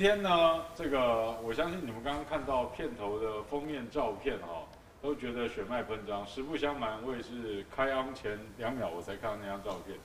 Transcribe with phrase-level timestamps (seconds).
[0.00, 4.64] 天呢，这个我相信你们刚刚看到片头的封面照片哦，
[5.02, 6.26] 都觉得血脉喷张。
[6.26, 9.98] 实不相瞒，我也是开昂前两秒我才看到那张照片。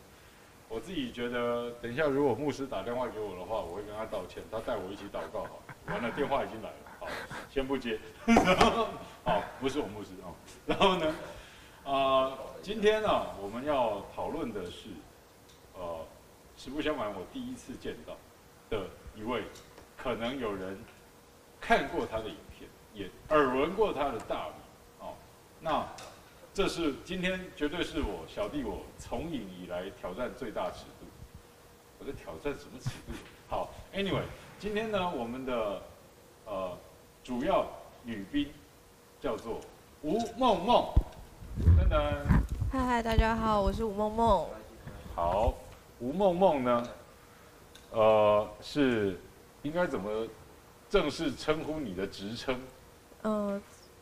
[0.67, 5.61] 我自己觉得，等一下如果牧师打电话给我的话，我会跟他道歉，他带我一起祷告好。
[5.87, 7.07] 完了，电话已经来了，好，
[7.49, 7.97] 先不接。
[9.23, 10.35] 好，不是我牧师哦。
[10.65, 11.07] 然后呢，
[11.85, 14.89] 啊、呃，今天呢，我们要讨论的是，
[15.73, 16.05] 呃，
[16.57, 18.13] 实不相瞒，我第一次见到
[18.69, 19.41] 的一位。
[20.05, 20.77] 可能有人
[21.59, 24.53] 看过他的影片，也耳闻过他的大名，
[24.99, 25.15] 哦，
[25.59, 25.83] 那
[26.53, 31.07] 这是今天绝对是我小弟我从影以来挑战最大尺度。
[31.97, 33.13] 我在挑战什么尺度？
[33.47, 34.21] 好，Anyway，
[34.59, 35.81] 今天呢，我们的
[36.45, 36.77] 呃
[37.23, 37.65] 主要
[38.03, 38.53] 女宾
[39.19, 39.59] 叫做
[40.03, 40.85] 吴梦梦，
[41.79, 41.99] 等等。
[42.71, 44.47] 嗨嗨，大家好，我是吴梦梦。
[45.15, 45.55] 好，
[45.99, 46.87] 吴梦梦呢，
[47.89, 49.19] 呃是。
[49.65, 50.27] 应该怎么
[50.87, 52.55] 正式称呼你的职称？
[53.23, 53.59] 呃，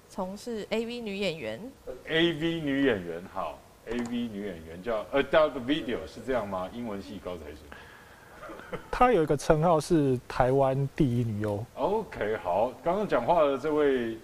[0.10, 1.72] 从事 AV 女演员。
[2.06, 3.58] AV 女演员，好
[3.88, 6.70] ，AV 女演员叫 Adult Video 是这样吗？
[6.74, 8.50] 英文系高材生。
[8.92, 11.66] 她有一个称号是台湾第一女优。
[11.76, 14.18] OK，好，刚刚讲话的这位，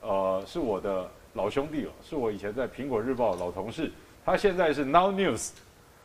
[0.00, 3.92] 呃，是我的老兄弟了，是我以前在苹果日报老同事，
[4.24, 5.50] 他现在是 Now News。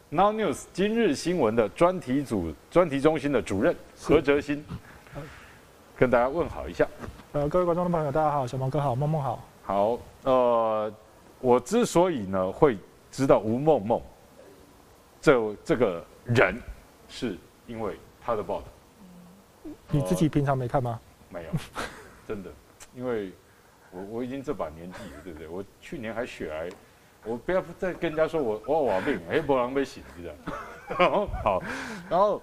[0.09, 4.63] Now News 今日新闻的专题组专题中心的主任何哲新，
[5.97, 6.87] 跟大家问好一下。
[7.33, 9.43] 呃，各位观众的朋友，大家好，小毛哥好，梦梦好。
[9.63, 10.93] 好，呃，
[11.41, 12.77] 我之所以呢会
[13.11, 13.99] 知道吴梦梦
[15.19, 16.61] 这这个人，
[17.09, 18.67] 是因为他的报道。
[19.89, 20.99] 你自己平常没看吗？
[21.31, 21.49] 呃、没有，
[22.27, 22.51] 真的，
[22.93, 23.31] 因为
[23.89, 25.47] 我我已经这把年纪了，对不对？
[25.47, 26.69] 我去年还血癌。
[27.25, 30.37] 我不要再跟人家说我我有病，哎，不让被洗，是这样。
[31.43, 31.61] 好，
[32.07, 32.39] 然后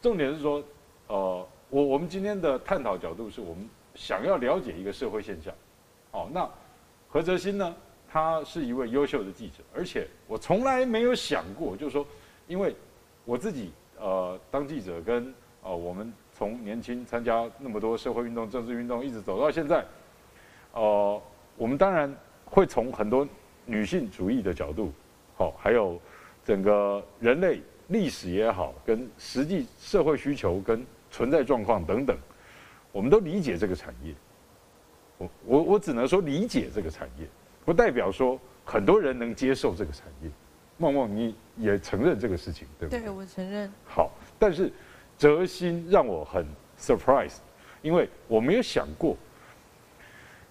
[0.00, 0.62] 重点是说，
[1.08, 5.52] 呃，我我们今天的探讨角度是我们想要了解一个社会现象。
[6.12, 6.48] 哦，那
[7.08, 7.74] 何哲新呢？
[8.10, 12.06] 他是一位优秀的记者，而且我从来没有想过，就是说，
[12.46, 12.74] 因为
[13.26, 13.70] 我自己
[14.00, 19.84] 呃当记者，跟呃我们从年轻参加那么多社会运动、政治运动，一直走到现在，
[20.72, 21.20] 呃，
[21.58, 22.10] 我们当然
[22.46, 23.28] 会从很多。
[23.68, 24.90] 女性主义的角度，
[25.36, 26.00] 好，还有
[26.42, 32.16] 整个人类历史也好，跟实际社会需求跟存在状况等等，
[32.90, 34.14] 我们都理解这个产业。
[35.18, 37.26] 我我我只能说理解这个产业，
[37.66, 40.30] 不代表说很多人能接受这个产业。
[40.78, 43.02] 梦梦，你也承认这个事情，对不对？
[43.02, 43.70] 对，我承认。
[43.84, 44.72] 好，但是
[45.18, 46.46] 哲心让我很
[46.80, 47.34] surprise，
[47.82, 49.14] 因为我没有想过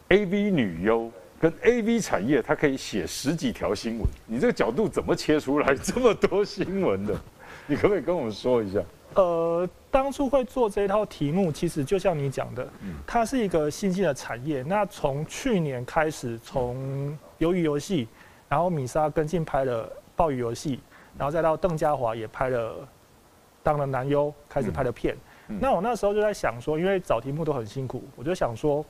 [0.09, 1.11] AV 女优。
[1.39, 7.15] 跟 A V 产业，它可以写十几条新闻，你这个角度怎么切出来 这么多新闻的？
[7.67, 8.81] 你可不可以跟我们说一下？
[9.13, 12.67] 呃，当初会做这一套题目，其实就像你讲的，
[13.05, 14.63] 它是一个新兴的产业。
[14.63, 18.07] 那从去年开始，从鱿鱼游戏，
[18.49, 20.79] 然后米莎跟进拍了鲍鱼游戏，
[21.17, 22.75] 然后再到邓家华也拍了
[23.61, 25.15] 当了男优，开始拍了片。
[25.59, 28.83] 那我那时候就在想说，因为找题目都很辛苦，我就想说。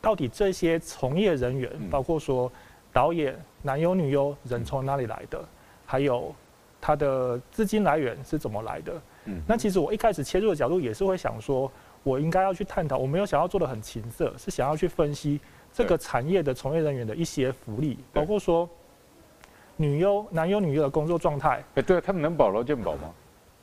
[0.00, 2.50] 到底这些从业人员，包括说
[2.92, 5.42] 导演、男优、女优，人从哪里来的？
[5.84, 6.34] 还有
[6.80, 8.92] 他的资金来源是怎么来的。
[9.24, 11.70] 嗯，那其实我一开始切入的角度也是会想说，
[12.02, 15.40] 我应该要去探讨，我没有想要做的很情色，是想要去分析
[15.72, 18.68] 这个产业的从业人员的一些福利，包括说
[19.76, 21.62] 女优、男优、女优的工作状态。
[21.74, 23.10] 哎，对，他们能保劳健保吗？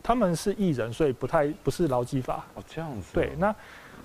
[0.04, 2.46] 他们是艺人，所以不太不是劳基法。
[2.54, 3.14] 哦，这样子。
[3.14, 3.56] 对，那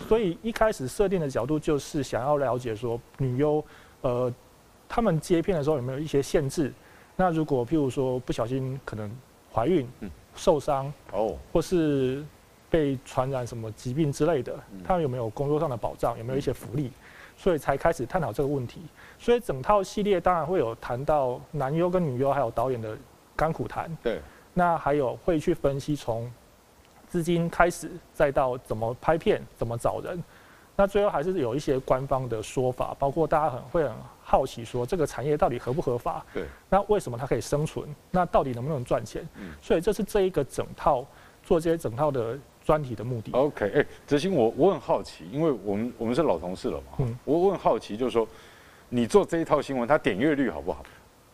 [0.09, 3.65] 所以一开始设定的角度就是想要了解说女优，
[4.01, 4.33] 呃，
[4.89, 6.73] 他们接片的时候有没有一些限制？
[7.17, 9.11] 那如果譬如说不小心可能
[9.53, 9.87] 怀孕、
[10.35, 12.25] 受伤哦，或是
[12.71, 16.17] 被传染什么疾病之类的，他们有没有工作上的保障？
[16.19, 16.91] 有没有一些福利？
[17.37, 18.81] 所以才开始探讨这个问题。
[19.19, 22.97] 所以整套系列当然会有谈到男优跟女优还有导演的
[23.35, 23.95] 甘苦谈。
[24.03, 24.21] 对。
[24.53, 26.31] 那还有会去分析从
[27.11, 30.23] 资金开始，再到怎么拍片、怎么找人，
[30.77, 33.93] 那最后还是有一些官方的说法，包括大家很会很
[34.23, 36.25] 好奇说这个产业到底合不合法？
[36.33, 36.45] 对。
[36.69, 37.85] 那为什么它可以生存？
[38.13, 39.29] 那到底能不能赚钱？
[39.35, 39.51] 嗯。
[39.61, 41.05] 所以这是这一个整套
[41.43, 43.33] 做这些整套的专题的目的。
[43.33, 48.27] OK，哎、欸，哲兴，我我很好奇，因为我们我们是老同事了嘛，嗯，我我很好奇，就是说
[48.89, 50.85] 你做这一套新闻，它点阅率好不好？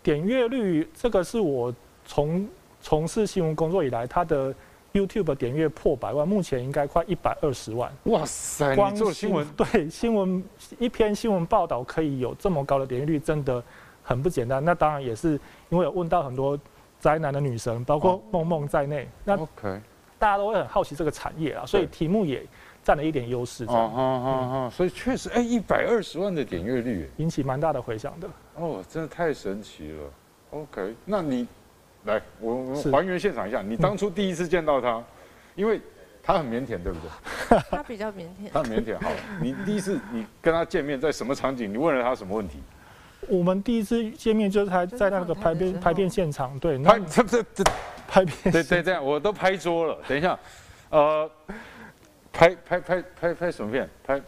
[0.02, 1.74] 点阅率这个是我
[2.04, 2.48] 从
[2.80, 4.54] 从事新闻工作以来，它的
[4.96, 7.92] YouTube 点阅破百万，目前应该快一百二十万。
[8.04, 8.74] 哇塞！
[8.74, 10.42] 光做新闻， 对新闻
[10.78, 13.62] 一篇新闻报道可以有这么高的点阅率，真的
[14.02, 14.64] 很不简单。
[14.64, 15.38] 那当然也是
[15.68, 16.58] 因为有问到很多
[16.98, 19.06] 宅男的女神，包括梦梦在内。
[19.22, 19.80] 那 OK，
[20.18, 22.42] 大家都会很好奇这个产业啊，所以题目也
[22.82, 23.64] 占了一点优势。
[23.64, 28.28] 哦哦哦哦，所以确实，哎，一百二十万的点阅率，引起蛮大的回响的。
[28.54, 30.10] 哦，真的太神奇了。
[30.52, 31.46] OK，那你。
[32.06, 33.60] 来，我我还原现场一下。
[33.62, 35.02] 你当初第一次见到他，
[35.54, 35.80] 因为
[36.22, 37.58] 他很腼腆，对不对？
[37.70, 38.50] 他比较腼腆。
[38.52, 38.98] 他很腼腆。
[39.02, 39.10] 好，
[39.40, 41.72] 你第一次你跟他见面在什么场景？
[41.72, 42.60] 你问了他什么问题？
[43.28, 47.64] 我们第一次见面就是他在那个拍片拍片现场，对，拍这这这
[48.06, 48.52] 拍片。
[48.52, 49.98] 对对这样，我都拍桌了。
[50.06, 50.38] 等一下，
[50.90, 51.28] 呃，
[52.32, 53.88] 拍拍拍拍拍什么片？
[54.04, 54.22] 拍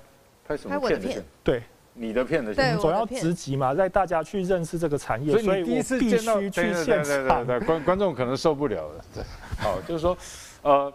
[0.47, 1.07] 拍什么片的？
[1.07, 1.25] 片？
[1.45, 1.63] 对。
[1.99, 6.85] 你的片子，我们总要直击嘛，带大家去认识这个产业，所以你第一次见到，去现场。
[6.85, 9.05] 对对对对，观观众可能受不了了。
[9.15, 9.25] 对，
[9.59, 10.17] 好，就是说，
[10.63, 10.93] 呃，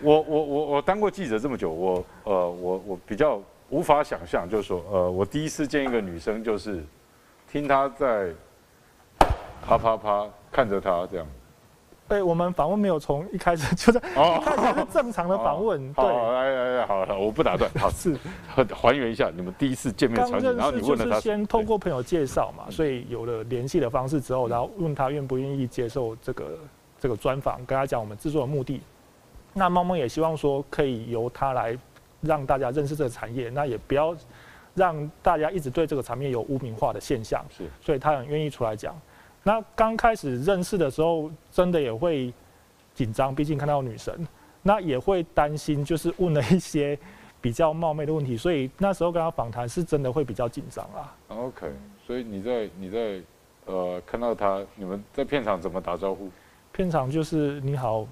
[0.00, 6.82] 我我我我当过记者这么久，我呃我我比较无法想象，就是说，呃，我第一次见一个女生，就是
[7.50, 8.30] 听她在
[9.62, 11.26] 啪啪啪看着她这样。
[12.08, 15.92] 对，我们访问没有从一开始 就在，一开始是正常的访问。
[15.92, 17.68] 对，来来来，好了，我不打断。
[17.76, 18.16] 好，是
[18.72, 21.20] 还原一下你们第一次见面的场景，然后你问了他。
[21.20, 26.58] 先透过朋友介绍嘛，所以有了联系的方式之后，然后问他愿不愿意接受这个
[27.00, 28.80] 这个专访，跟他讲我们制作的目的。
[29.52, 31.76] 那猫猫也希望说可以由他来
[32.20, 34.14] 让大家认识这个产业，那也不要
[34.74, 37.44] 让大家一直对这个产业有污名化的现象。
[37.50, 38.94] 是，所以他很愿意出来讲。
[39.46, 42.34] 那刚开始认识的时候，真的也会
[42.92, 44.26] 紧张，毕竟看到女神，
[44.60, 46.98] 那也会担心，就是问了一些
[47.40, 51.14] 比较冒昧的问题，所以那时候跟他访谈是真的会比较紧张啊。
[51.28, 51.72] OK，
[52.04, 53.22] 所以你在你在
[53.66, 56.28] 呃看到他，你们在片场怎么打招呼？
[56.72, 58.04] 片场就是你好，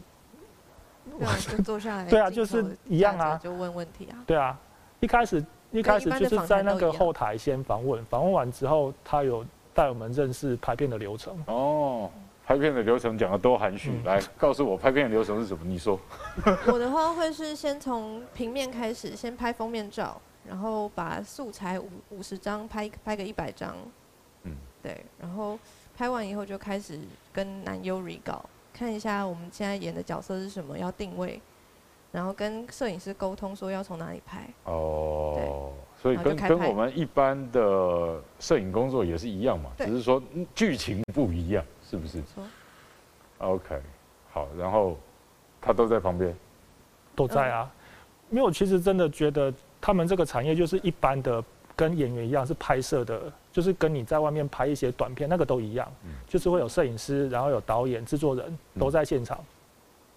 [1.19, 4.23] 对啊，就 坐下来，对啊，就是一样啊，就问问题啊。
[4.25, 4.57] 对啊，
[5.01, 9.45] 一开始一开始就是在那个后台先访问，访问完之后他有。
[9.75, 12.11] 带我们认识拍片的流程哦，
[12.47, 15.65] 拍片的流程讲的多含蓄，嗯、来告诉我拍片的流程是什么？
[15.65, 15.99] 你说。
[16.73, 23.75] 我的话会是先从平面开始，先拍封面照，然后把素材五五十张拍拍个一百张，
[24.45, 25.59] 嗯，对，然后
[25.97, 27.01] 拍完以后就开始
[27.33, 31.41] 跟男优 re 稿，看一下我们现在演的角色是什么，要定位，
[32.13, 34.49] 然后跟摄影师沟通说要从哪里拍。
[34.65, 35.33] 哦。
[35.37, 35.51] 对。
[36.05, 40.23] 所以跟跟我们一般的摄影工作也是一样嘛，只是说
[40.55, 42.23] 剧情不一样，是不是
[43.39, 43.81] ？OK，
[44.31, 44.99] 好，然后
[45.63, 46.37] 他都在旁边，
[47.17, 47.73] 都在啊。
[48.29, 51.43] 因为我其实真的觉得他们这个产业就是一般的，
[51.75, 55.91] 跟演员一样是拍摄的，就是跟你在外面拍一些短片那个都一样，
[56.29, 59.43] 就是会有摄影师，然后有导演、制作人都在现场，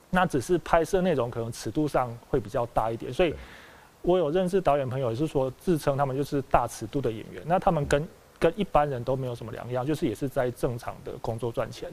[0.10, 3.34] 那只是拍摄内容可能尺度上会比较大一点，所以。
[4.02, 7.44] 我有认识导演朋友，也是说自称他们就是大尺度的演员。
[7.46, 8.08] 那他们跟
[8.40, 11.92] 跟一般人都没有什么两样，就是也是在正常的工作赚钱。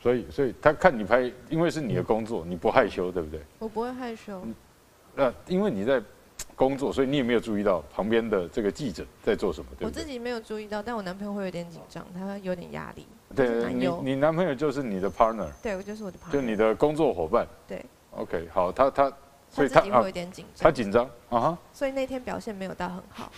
[0.00, 3.40] 所以，所以他看你拍，因为是你的工作，你不害羞，对不对？
[3.58, 4.42] 我不会害羞。
[5.14, 6.02] 那因为你在
[6.56, 9.86] 工作，所以你也没有注意到旁边的这个记者在做什么，对不对？
[9.86, 13.06] 我自己没有注意到，但我男朋友会有点紧张，他有点压力。
[13.36, 15.50] 对，你你男朋友就是你的 partner。
[15.62, 16.32] 对，我就是我的 partner。
[16.32, 17.46] 就你的工作伙伴。
[17.68, 17.84] 对。
[18.12, 19.12] OK，好，他他。
[19.50, 21.58] 所以他会有点紧张，他紧张啊哈。
[21.72, 23.30] 所以那天表现没有到很好。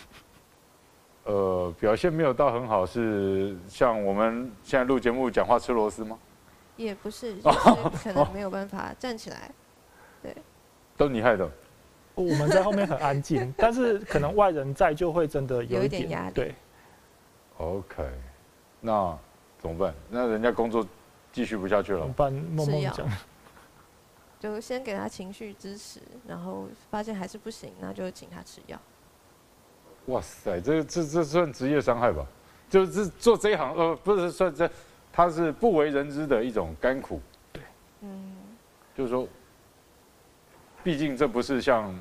[1.25, 6.19] 呃，表现没有到很好，是像我们现在录节目讲话吃螺丝吗？
[6.76, 7.59] 也不是， 就是
[8.02, 9.50] 可能没有办法站起来。
[10.23, 10.37] 对，
[10.97, 11.49] 都你害的。
[12.14, 16.35] 我们在后面很安静，但是可能外人在就会真的有一点，有一点压力。
[16.35, 16.54] 对。
[17.59, 18.04] OK，
[18.81, 19.16] 那
[19.59, 19.95] 怎么办？
[20.11, 20.87] 那人家工作
[21.33, 22.00] 继续不下去了。
[22.00, 22.33] 怎么办？
[22.33, 23.09] 梦梦讲。
[24.43, 28.77] 就先给他情绪支持，然后发现还是不行，那就请他吃药。
[30.07, 32.27] 哇塞，这这这算职业伤害吧？
[32.69, 34.69] 就是做这一行，呃，不是算这，
[35.13, 37.21] 他是不为人知的一种甘苦。
[37.53, 37.63] 对，
[38.01, 38.35] 嗯，
[38.97, 39.29] 就是说，
[40.83, 41.97] 毕竟这不是像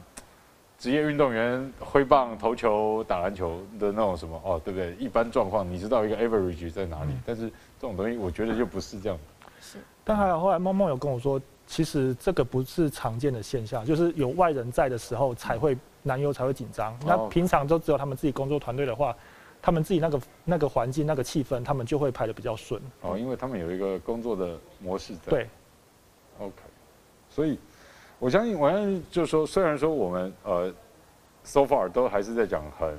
[0.80, 4.96] 职业运动员挥棒、投球、打篮球的那种什么哦，对不对？
[4.96, 7.12] 一般状况，你知道一个 average 在哪里？
[7.12, 9.20] 嗯、但是这种东西，我觉得就不是这样。
[9.62, 11.40] 是，但还有后来梦梦有跟我说，
[11.72, 15.78] 其实这个不是常见的现象，就是有外人在的时候才会。
[16.04, 19.16] 男优才会紧张，那平常都只有他们自己工作团队的话，
[19.62, 22.82] 他们自己那个那个环境、那个气氛，他们就会拍的比较顺。
[23.02, 25.30] 哦，因为他们有一个工作的模式在。
[25.30, 25.48] 对。
[26.40, 26.56] OK，
[27.30, 27.60] 所以
[28.18, 30.74] 我相信，我相信就是说，虽然说我们呃
[31.44, 32.98] ，so far 都还是在讲很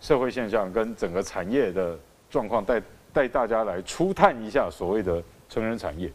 [0.00, 1.96] 社会现象跟整个产业的
[2.28, 6.10] 状况，带带大家来初探一下所谓的成人产业。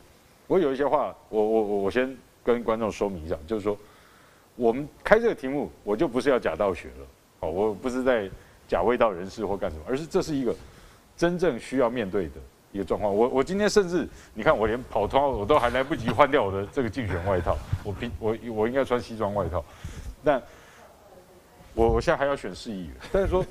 [0.52, 3.78] 我有一些话，我我我我先跟观众说明一下，就是说。
[4.58, 7.08] 我们开这个题目，我就不是要假道学了，
[7.40, 8.30] 哦，我不是在
[8.68, 10.54] 假味道人士或干什么，而是这是一个
[11.16, 12.34] 真正需要面对的
[12.74, 13.16] 一个状况。
[13.16, 19.64] 我我今天甚至你看，我连跑通我都还来不及换掉我的这个竞选外套，我平我我应该穿西装外套，
[20.22, 20.40] 但
[21.74, 23.44] 我我现在还要选市议员，但是说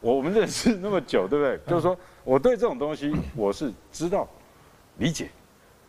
[0.00, 1.60] 我们认识那么久，对不对？
[1.68, 4.26] 就是说我对这种东西我是知道、
[4.96, 5.28] 理解，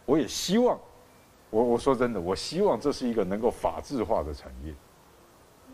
[0.10, 0.80] 我也希望。
[1.52, 4.74] 我我说真的，我希望这是一个能够法治化的产业，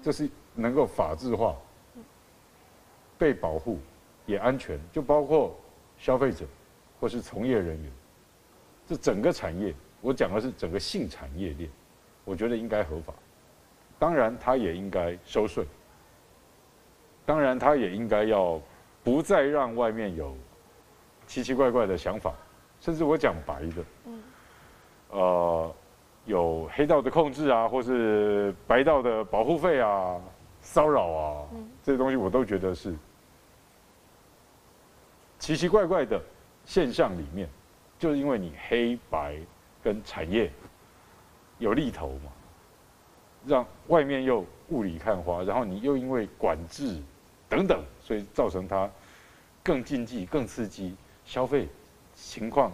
[0.01, 1.55] 这是能够法治化、
[3.17, 3.79] 被保护
[4.25, 5.53] 也安全，就包括
[5.97, 6.45] 消费者
[6.99, 7.91] 或是从业人员，
[8.87, 11.69] 这整个产业，我讲的是整个性产业链，
[12.23, 13.13] 我觉得应该合法，
[13.99, 15.65] 当然它也应该收税，
[17.25, 18.61] 当然它也应该要
[19.03, 20.35] 不再让外面有
[21.27, 22.33] 奇奇怪怪的想法，
[22.79, 23.83] 甚至我讲白的。
[25.15, 25.73] 呃，
[26.25, 30.19] 有黑道的控制啊，或是白道的保护费啊、
[30.61, 31.47] 骚扰啊，
[31.81, 32.93] 这些东西我都觉得是
[35.39, 36.21] 奇奇怪怪的
[36.65, 37.47] 现象里面，
[37.97, 39.37] 就是因为你黑白
[39.81, 40.51] 跟产业
[41.59, 42.31] 有利头嘛，
[43.45, 47.01] 让外面又雾里看花，然后你又因为管制
[47.47, 48.89] 等等，所以造成它
[49.63, 50.93] 更禁忌、更刺激，
[51.23, 51.69] 消费
[52.15, 52.69] 情况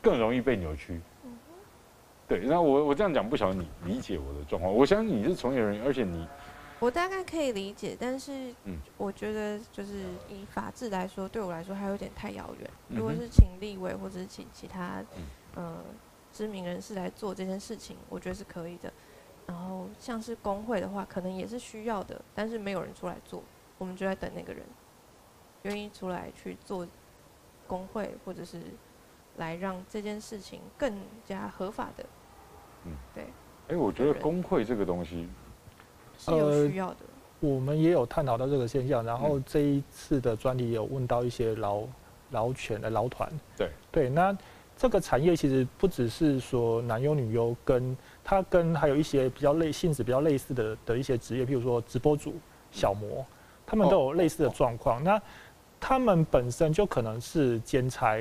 [0.00, 0.98] 更容易被扭曲。
[2.32, 4.72] 对，那我我这样讲，不晓得你理解我的状况。
[4.72, 6.26] 我相信你是从业人员，而且你，
[6.80, 12.70] 我大概可以理解，但是，嗯，我觉得就是以法治来说，对我来说还有点太遥远。
[12.88, 15.04] 如果是请立委或者是请其他，
[15.54, 15.76] 呃，
[16.32, 18.90] 知名人士来做这件事情，我觉得是可以的。
[19.46, 23.42] 然后像是工会的话，可能也是需要的，但是没有人出来做，
[23.76, 24.62] 我们就在等那个人
[25.64, 26.88] 愿意出来去做
[27.66, 28.58] 工会，或者是
[29.36, 32.06] 来让这件事情更加合法的。
[32.84, 33.24] 嗯，对。
[33.68, 35.28] 哎，我觉得工会这个东西
[36.18, 36.96] 是有需要的。
[37.40, 41.82] 呃，我们也有探讨到这个现象，然后这一次的专题有问到一些劳
[42.30, 43.30] 劳权的劳团。
[43.56, 44.36] 对对，那
[44.76, 52.34] 这个产业其实不只是说男优女优，跟它跟还有一些比较类性质比较类似的的一些职业，譬如说直播主、
[52.70, 53.24] 小模，
[53.64, 55.02] 他们都有类似的状况。
[55.02, 55.20] 那
[55.80, 58.18] 他们本身就可能是兼差。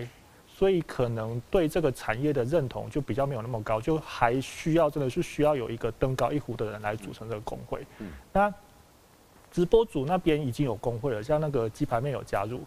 [0.61, 7.83] 所以可能对这个产业的认同就比较没有那么高，就还需要真的是需要有一个登高一呼的人来组成这个工会。
[7.97, 8.53] 嗯那
[9.49, 12.61] 直播组那边已经有工会了，像那个鸡排妹有加入。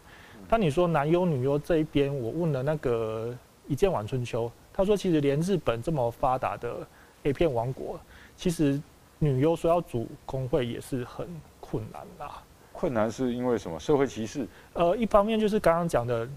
[0.49, 3.33] 那你说男优女优这一边，我问了那个
[3.69, 6.85] 一见晚春秋，他说其实连日本这么发达的
[7.23, 8.01] A 片王国，
[8.37, 8.83] 其实
[9.21, 11.29] 女优说要组工会也是很
[11.61, 12.43] 困难啦。
[12.73, 13.79] 困难是因为什么？
[13.79, 14.49] 社会歧视？
[14.73, 16.29] 呃，一方面就是刚刚讲的。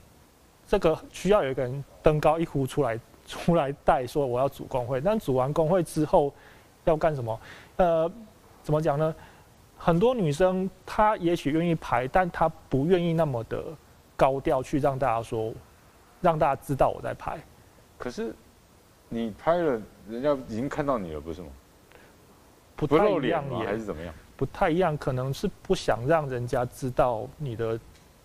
[0.68, 5.00] 这个需要有一个人登高一呼出来， 出来带说我要组工会。
[5.00, 6.34] 但组完工会之后
[6.84, 7.40] 要干什么？
[7.78, 8.12] 呃，
[8.62, 9.16] 怎么讲呢？
[9.78, 13.64] 很多女生她也许愿意拍，但她不愿意那么的
[14.18, 15.54] 高调去让大家说，
[16.20, 17.38] 让大家知道我在拍。
[17.98, 18.36] 可是
[19.08, 21.48] 你拍了，人家已经看到你了，不是吗？
[22.76, 23.62] 不太一样吗？
[23.66, 24.14] 还是怎么样？
[24.36, 27.80] 不太一样，可能是不想让人家知道你的。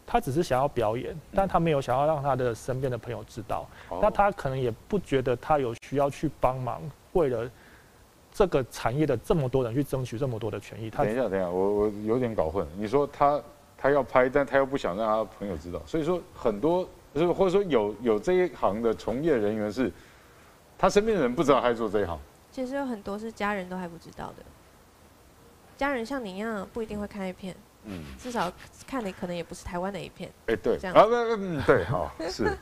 [0.07, 3.67] 他只是想要表演，但他没有想要让他的身边的朋友知道。
[3.91, 6.83] 嗯、那他可能也不觉得他有需要去帮忙，
[7.13, 7.51] 为了
[8.33, 10.91] 这个产业的这么多人去争取这么多的权益。
[10.91, 12.67] 他等一下，等一下，我我有点搞混。
[12.77, 13.41] 你说他
[13.79, 19.93] 他要拍，但他又不想让他的朋友知道，所以说很多就是或者说有有这一行的从业人员是，
[20.79, 22.19] 他身边的人不知道他在做这一行。
[22.51, 24.43] 其实有很多是家人都还不知道的。
[25.77, 28.53] 家人像你一样不一定会看 A 片，嗯，至少
[28.87, 30.31] 看的可能也不是台湾的一片。
[30.47, 32.57] 哎，对，这样啊不嗯对，好是。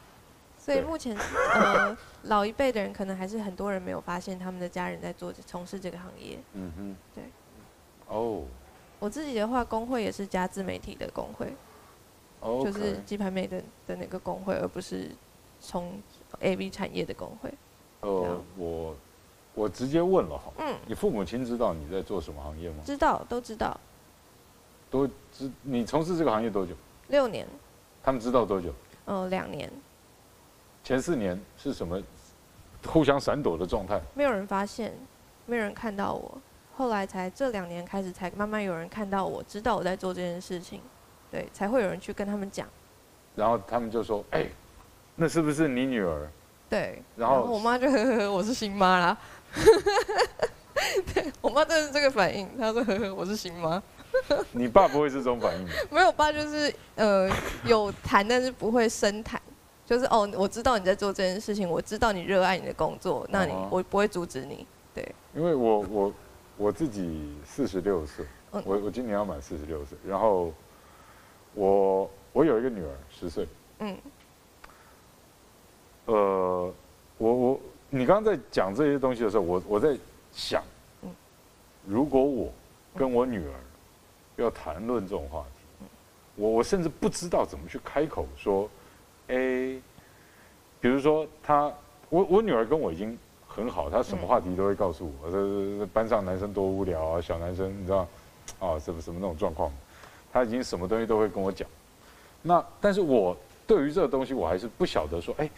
[0.58, 1.16] 所以目前
[1.54, 6.38] 呃老一辈的人可能还是很多人没有发现他们的家人在做从事这个行业。
[6.52, 7.24] 嗯哼，对。
[8.08, 8.44] 哦。
[8.98, 11.50] 我自己的话，工会也是加自媒体的工会
[12.42, 12.64] ，Okay.
[12.64, 15.10] 就是鸡排妹的的那个工会，而不是
[15.58, 15.98] 从
[16.42, 17.50] AV 产业的工会。
[18.00, 18.94] 呃，我
[19.54, 22.82] 我直接问了哈，嗯，你父母亲知道你在做什么行业吗？
[22.84, 23.80] 知道，都知道。
[24.90, 26.74] 都知你从事这个行业多久？
[27.08, 27.46] 六年。
[28.02, 28.72] 他们知道多久？
[29.04, 29.70] 呃，两年。
[30.82, 32.00] 前四年是什么
[32.86, 34.00] 互相闪躲的状态？
[34.14, 34.92] 没有人发现，
[35.46, 36.38] 没有人看到我。
[36.76, 40.80] 后来才这两年开始，才慢慢有人看到我，知道我在做这件事情，
[41.30, 42.66] 对，才会有人去跟他们讲。
[43.36, 44.50] 然后他们就说：“哎、欸，
[45.14, 46.26] 那是不是你女儿？”
[46.70, 47.02] 对。
[47.16, 49.18] 然后，我妈就呵呵呵：“我是新妈啦。”
[51.12, 53.82] 对，我妈就是这个反应，她说：“呵呵，我是新妈。”
[54.52, 55.72] 你爸不会是这种反应的？
[55.90, 57.30] 没有，爸就是呃
[57.64, 59.40] 有谈，但是不会深谈。
[59.86, 64.66] 就是哦，我知道你在做这件事情，我知道你热爱你的工作，那你、哦、我不会阻止你。
[64.94, 65.14] 对。
[65.34, 66.12] 因为我我。
[66.56, 70.52] 我自己四十六岁，我我今年要满四十六岁，然后
[71.54, 73.48] 我我有一个女儿十岁，
[73.78, 73.96] 嗯，
[76.04, 76.74] 呃，
[77.16, 79.96] 我我你刚刚在讲这些东西的时候，我我在
[80.34, 80.62] 想，
[81.86, 82.52] 如果我
[82.94, 83.54] 跟我女儿
[84.36, 85.86] 要谈论这种话题，
[86.36, 88.68] 我我甚至不知道怎么去开口说，
[89.28, 89.36] 哎，
[90.80, 91.72] 比如说他，
[92.08, 93.18] 我我女儿跟我已经。
[93.52, 95.28] 很好，她什么话题都会告诉我。
[95.28, 98.06] 这班上男生多无聊啊，小男生你知道，
[98.60, 99.72] 啊什么什么那种状况，
[100.32, 101.68] 他已经什么东西都会跟我讲。
[102.42, 105.50] 那但是我对于这个东西，我还是不晓得说，哎，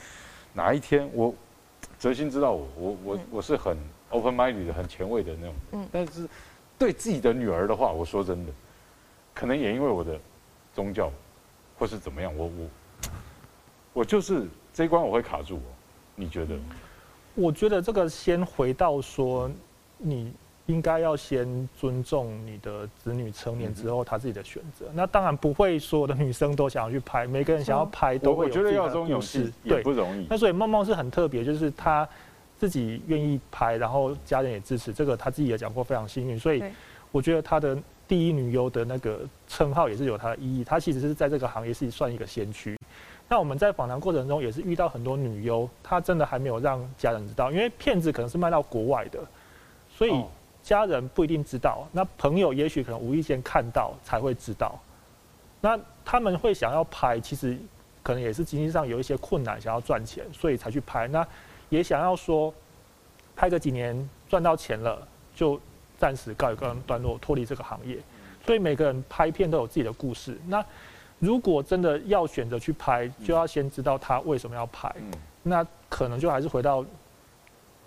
[0.54, 1.34] 哪一天我
[1.98, 3.76] 哲心知道我，我我我是很
[4.08, 5.54] open minded 的，很前卫的那种。
[5.72, 5.86] 嗯。
[5.92, 6.26] 但是
[6.78, 8.52] 对自己的女儿的话，我说真的，
[9.34, 10.18] 可能也因为我的
[10.74, 11.10] 宗教，
[11.78, 13.10] 或是怎么样，我我
[13.92, 15.60] 我就是这一关我会卡住。
[16.14, 16.54] 你觉得？
[17.34, 19.50] 我觉得这个先回到说，
[19.96, 20.30] 你
[20.66, 24.84] 应该要先尊重你的子女成年之后他自己的选择。
[24.92, 30.26] 那当然不会所有的女生都想要去拍，每个人想要拍都会有自己的故事，对，不容易。
[30.28, 32.06] 那所以梦梦是很特别，就是她
[32.62, 36.38] 自己愿意拍，然后家人也支持，这个他自己也讲过非常幸运。
[36.38, 36.62] 所以
[37.10, 40.62] 我觉得他的第一女优的那个称号也是有它的意义。
[40.62, 42.78] 他其实是在这个行业是算一个先驱。
[43.28, 49.18] 那我们在访谈过程中也是遇到很多女优，她真的还没有让家人知道，因为片子可能是卖到国外的，
[49.92, 50.24] 所以
[50.62, 51.84] 家人不一定知道。
[51.90, 54.78] 那朋友也许可能无意间看到才会知道。
[55.60, 57.58] 那他们会想要拍，其实
[58.04, 61.08] 可能也是经济上有一些困难，想要赚钱，所以才去拍。
[61.08, 61.26] 那
[61.72, 62.52] 也想要说，
[63.34, 63.96] 拍个几年
[64.28, 65.58] 赚到钱了，就
[65.98, 67.96] 暂时告一个段落，脱离这个行业。
[68.44, 70.38] 所以每个人拍片都有自己的故事。
[70.46, 70.62] 那
[71.18, 74.94] 如果真的要选择去拍，就要先知道他为什么要拍。
[75.42, 76.84] 那可能就还是回到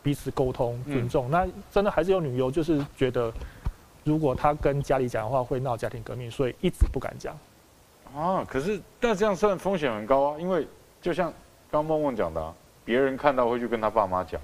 [0.01, 1.29] 彼此沟通、尊重。
[1.29, 3.31] 那真的还是有女优，就是觉得
[4.03, 7.37] 如果他跟家里讲的话，会闹家庭革命，所以一直不敢讲。
[8.15, 10.67] 啊，可是但这样算风险很高啊，因为
[10.99, 11.31] 就像
[11.69, 12.53] 刚梦梦讲的，
[12.85, 14.39] 别人看到会去跟他爸妈讲。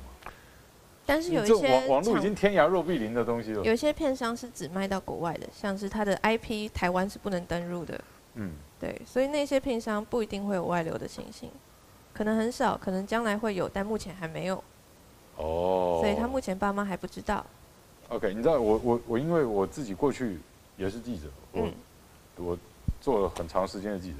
[1.06, 3.63] 但是有一些网网络已经天涯若比邻的东西了。
[3.63, 8.01] 有一些片商是只卖到国外的，像是他的 IP 台湾是不能登入的。
[8.36, 8.51] 嗯。
[8.80, 11.51] 对，所以那些片商不一定会有外流的情形，
[12.13, 14.63] 可能很少，可能将来会有，但目前还没有。
[15.38, 15.99] 哦。
[16.01, 17.45] 所以他目前爸妈还不知道。
[18.10, 20.39] OK，你知道我我我因为我自己过去
[20.77, 21.73] 也是记者，我、嗯、
[22.38, 22.58] 我
[22.99, 24.17] 做了很长时间的记者，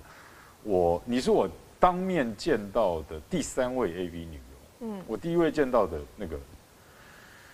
[0.63, 1.49] 我你是我
[1.81, 6.39] 当面见到的第三位 AV 女优，嗯，我第一位见到的那个。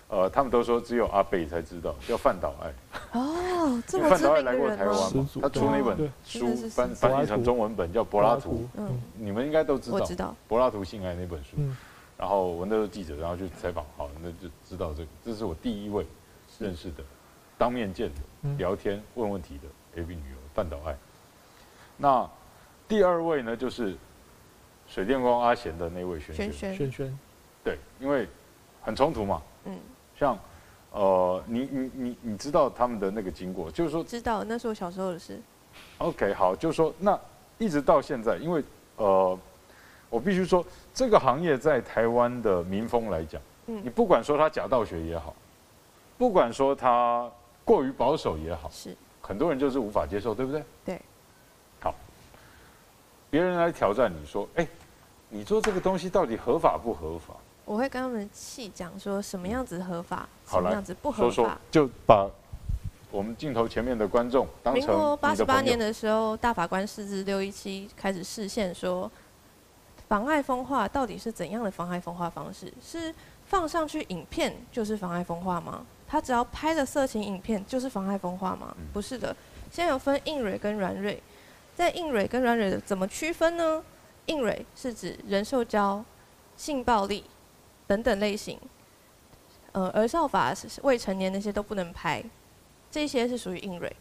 [0.09, 3.19] 呃，他们都说只有阿北才知道，叫范岛爱。
[3.19, 4.09] 哦， 这么知名的人。
[4.09, 5.27] 饭岛爱来过台湾嘛？
[5.41, 9.97] 他出那本书翻翻译成中文本叫《柏拉图》，嗯，你们应该都知道。
[9.97, 10.33] 我知道。
[10.47, 11.57] 柏拉图性爱那本书。
[11.57, 11.75] 嗯。
[12.17, 16.05] 然后我那时候记者，然后去采访，好，那就知道这个，这是我第一位
[16.57, 17.03] 认识的，
[17.57, 20.95] 当面见的，聊天问问题的 AV 女优范岛爱。
[21.97, 22.25] 那
[22.87, 23.93] 第二位呢，就是
[24.87, 26.51] 水电工阿贤的那位萱萱。
[26.51, 26.91] 萱萱。
[26.91, 27.19] 萱。
[27.63, 28.27] 对，因为
[28.81, 29.41] 很冲突嘛。
[29.65, 29.77] 嗯。
[30.17, 30.37] 像，
[30.91, 35.39] 呃，你你你你知道他们的那个经过，就是说知道，那是我小时候的事。
[35.99, 37.19] OK，好，就是说那
[37.59, 38.63] 一直到现在，因为
[38.95, 39.37] 呃，
[40.09, 45.35] 我必须说这个行业在台湾的民风来讲，嗯，你不管说他假道学也好，
[46.17, 47.29] 不管说他
[47.63, 50.63] 过于保守也好，是很多人就是无法接受，对不对？
[50.83, 51.01] 对。
[53.27, 54.67] 好，别人来挑战你说，哎，
[55.29, 57.35] 你做这个东西到底合法不合法？
[57.65, 61.35] 我会跟他们细讲说什么样子合法，什么样子不合法。
[61.35, 62.29] 说说就把
[63.11, 69.11] 我们镜头前面的观众当成民国八十八年的时候，大法官四至六一七开始释宪说，
[70.07, 72.71] 妨碍风化到底是怎样的妨碍风化方式？
[72.81, 73.13] 是
[73.45, 75.85] 放上去影片就是妨碍风化吗？
[76.07, 78.73] 他只要拍了色情影片就是妨碍风化吗？
[78.93, 79.35] 不是的，
[79.69, 81.21] 现在有分硬蕊跟软蕊，
[81.77, 83.83] 在硬蕊跟软蕊的怎么区分呢？
[84.25, 86.03] 硬蕊是指人兽交、
[86.55, 87.23] 性暴力
[87.85, 88.59] 等等类型，
[89.73, 92.23] 呃，儿少法是未成年那些都不能拍，
[92.89, 93.95] 这些是属于硬蕊。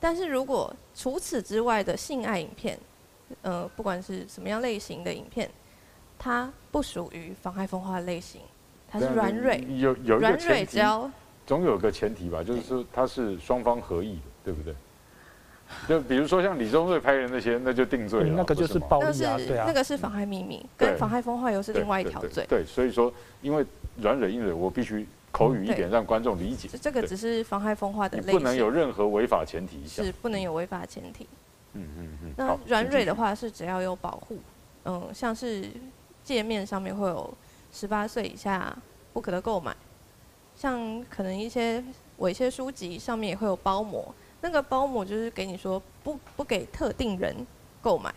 [0.00, 2.76] 但是如果除此之外的性爱影片，
[3.42, 5.48] 呃，不管是什么样类型的影片，
[6.18, 8.40] 它不属于妨害风化类型，
[8.90, 9.64] 它是软蕊。
[9.78, 11.08] 有有软蕊只要。
[11.46, 14.74] 总有个前提吧，就是说它是双方合意的，对不对？
[15.88, 18.26] 就比如说像李宗瑞拍的那些，那就定罪了。
[18.36, 19.64] 那个就是暴力啊，对啊。
[19.66, 22.46] 那个是妨害秘密，跟妨害风化又是另外一条罪。
[22.48, 23.64] 对，所以说，因为
[23.96, 26.68] 软蕊硬蕊，我必须口语一点，让观众理解。
[26.80, 30.02] 这个只是妨害风化的类型，不能有任何违法前提下。
[30.02, 31.26] 是不能有违法前提。
[31.74, 32.32] 嗯嗯嗯。
[32.36, 34.38] 那软蕊的话是只要有保护，
[34.84, 35.64] 嗯，像是
[36.22, 37.32] 界面上面会有
[37.72, 38.76] 十八岁以下
[39.12, 39.74] 不可得购买，
[40.56, 41.82] 像可能一些。
[42.18, 47.34] 有些书籍上面也会有包膜，那个包姆就是给你说不不给特定人
[47.80, 48.14] 购买。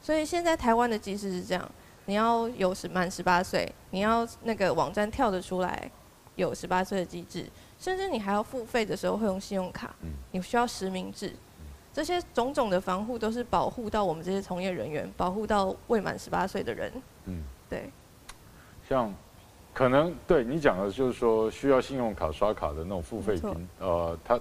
[0.00, 1.68] 所以现在台湾的机制是这样，
[2.04, 5.90] 你要有十满十八岁，你要那个网站跳得出来
[6.36, 7.44] 有十八岁的机制，
[7.80, 9.92] 甚至你还要付费的时候会用信用卡，
[10.30, 11.32] 你需要实名制，
[11.92, 16.92] 这些种种的防护都是保护到我们这些从业人员，保护到未满十八岁的人。
[17.24, 17.90] 嗯，对。
[18.88, 19.12] 像。
[19.74, 24.40] 可能对你讲的，就是说需要信用卡刷卡的那种付费品，呃，他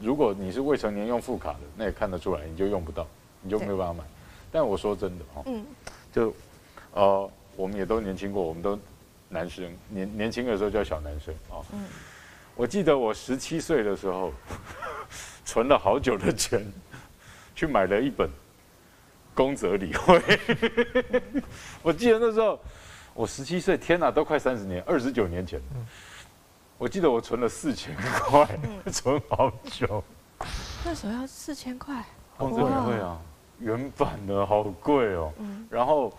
[0.00, 3.06] 如果你是未成年用副卡的，那也看得出来，你就用不到，
[3.42, 4.04] 你就没有办法买。
[4.50, 5.64] 但我说真的哦，嗯，
[6.12, 6.34] 就
[6.92, 8.78] 呃，我们也都年轻过，我们都
[9.28, 11.62] 男生，年年轻的时候叫小男生啊。
[11.72, 11.84] 嗯，
[12.56, 14.32] 我记得我十七岁的时候，
[15.44, 16.64] 存了好久的钱，
[17.54, 18.28] 去买了一本
[19.34, 20.20] 宫泽理惠。
[21.82, 22.58] 我记得那时候。
[23.12, 25.60] 我十七岁，天哪，都快三十年，二十九年前。
[26.80, 28.58] 我记得我存了四千块，
[28.90, 30.02] 存好久。
[30.82, 32.02] 那时候要四千块。
[32.38, 33.20] 宫泽理惠啊，
[33.58, 35.30] 原版的好贵哦。
[35.68, 36.10] 然后，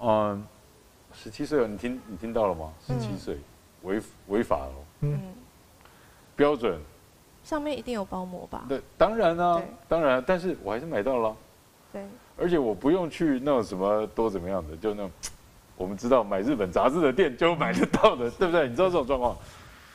[0.00, 0.46] 嗯，
[1.14, 2.70] 十七岁，你听你听到了吗？
[2.86, 3.38] 十七岁，
[3.80, 4.74] 违违法哦。
[5.00, 5.18] 嗯。
[6.36, 6.78] 标准。
[7.42, 8.66] 上面一定有包膜吧？
[8.68, 11.34] 对，当然啊，当然，但是我还是买到了。
[11.90, 12.06] 对。
[12.36, 15.10] 而且我不用去那种什么多怎么样的，就那种。
[15.78, 18.68] 我们知道买日本杂志的店就买得到的，对不对？
[18.68, 19.36] 你知道这种状况，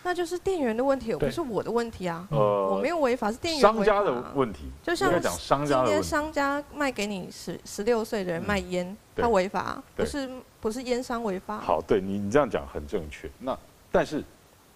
[0.02, 2.26] 那就是店员的问题，不是我的问题啊。
[2.32, 4.62] 呃，我没有违法，是店员商家的问题。
[4.82, 5.12] 就像
[5.66, 10.30] 今天商家卖给你十十六岁的人卖烟，他违法，不是
[10.62, 11.58] 不是烟商违法。
[11.60, 13.30] 好，对你你这样讲很正确。
[13.40, 13.58] 那
[13.92, 14.24] 但是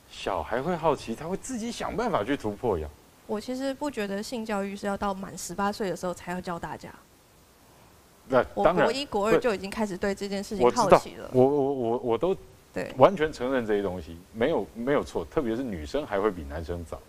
[0.10, 2.88] 小孩会好奇，他会自己想办法去突破呀。
[3.26, 6.90] 我其实不觉得性教育是要到满十八岁的时候才要教大家。
[8.28, 11.30] 那当然，国一国二就已经开始对这件事情好奇了。
[11.34, 12.36] 我我我我都
[12.74, 17.00] 对完全承认这些东西没有没有错，特别是女生还会比男生早，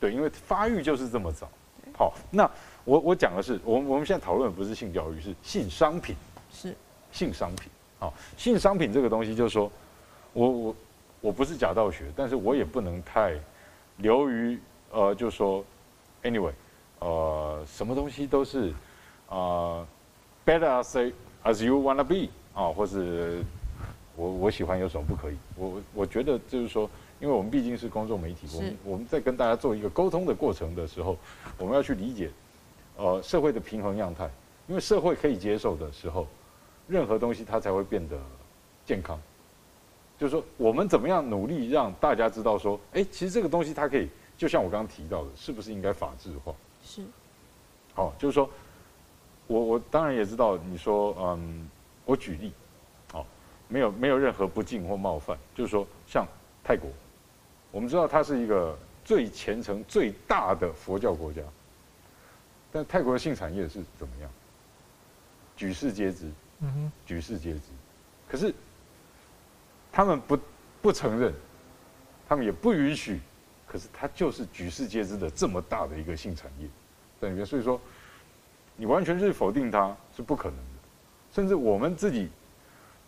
[0.00, 1.48] 对，因为发育就是这么早。
[1.92, 2.50] 好，那
[2.84, 6.16] 我我讲的是，我我们现在讨论的不是性教育，是性商品，
[6.50, 6.74] 是
[7.12, 7.70] 性商品。
[7.98, 9.70] 好，性商品这个东西就是说，
[10.32, 10.76] 我我
[11.20, 13.34] 我不是假道学，但是我也不能太
[13.98, 14.58] 流于
[14.90, 15.62] 呃，就是说
[16.22, 16.52] ，anyway，
[17.00, 18.70] 呃，什么东西都是
[19.28, 19.36] 啊。
[19.36, 19.86] 呃
[20.42, 21.12] Better say
[21.44, 23.44] as you wanna be 啊，或是
[24.20, 25.36] 我我喜欢有什么不可以？
[25.56, 26.88] 我我觉得就是说，
[27.20, 31.16] 因为我们毕竟是公众媒体，我们我们在跟大家做一个沟通的过程的时候，
[31.56, 32.30] 我们要去理解
[32.98, 34.30] 呃社会的平衡样态。
[34.68, 36.26] 因为社会可以接受的时候，
[36.86, 38.16] 任何东西它才会变得
[38.84, 39.18] 健康。
[40.18, 44.06] 就是说，我们怎么样努力让大家知道说，哎，其实这个东西它可以，
[44.36, 46.54] 就像我刚刚提到的，是不是应该法制化？
[46.84, 47.00] 是。
[47.94, 48.48] 好，就是说。
[49.46, 51.68] 我我当然也知道，你说嗯，
[52.04, 52.59] 我举例，哦，
[53.70, 56.26] 没有没有任何不敬或冒犯，就是说像
[56.62, 56.90] 泰国，
[57.70, 61.40] 我们知道它是一个最虔诚最大的佛教国家，
[62.70, 64.30] 但泰国的性产业是怎么样？
[65.56, 66.26] 举世皆知，
[66.60, 67.60] 嗯哼，举世皆知，
[68.28, 68.52] 可是
[69.90, 70.38] 他们不
[70.82, 71.32] 不承认，
[72.28, 73.20] 他们也不允许，
[73.66, 76.68] 可是它就是举世皆知的这么大的一个性产业
[77.18, 77.80] 在里面，所以说。
[78.76, 80.64] 你完全是否定它是不可能的，
[81.34, 82.30] 甚至我们自己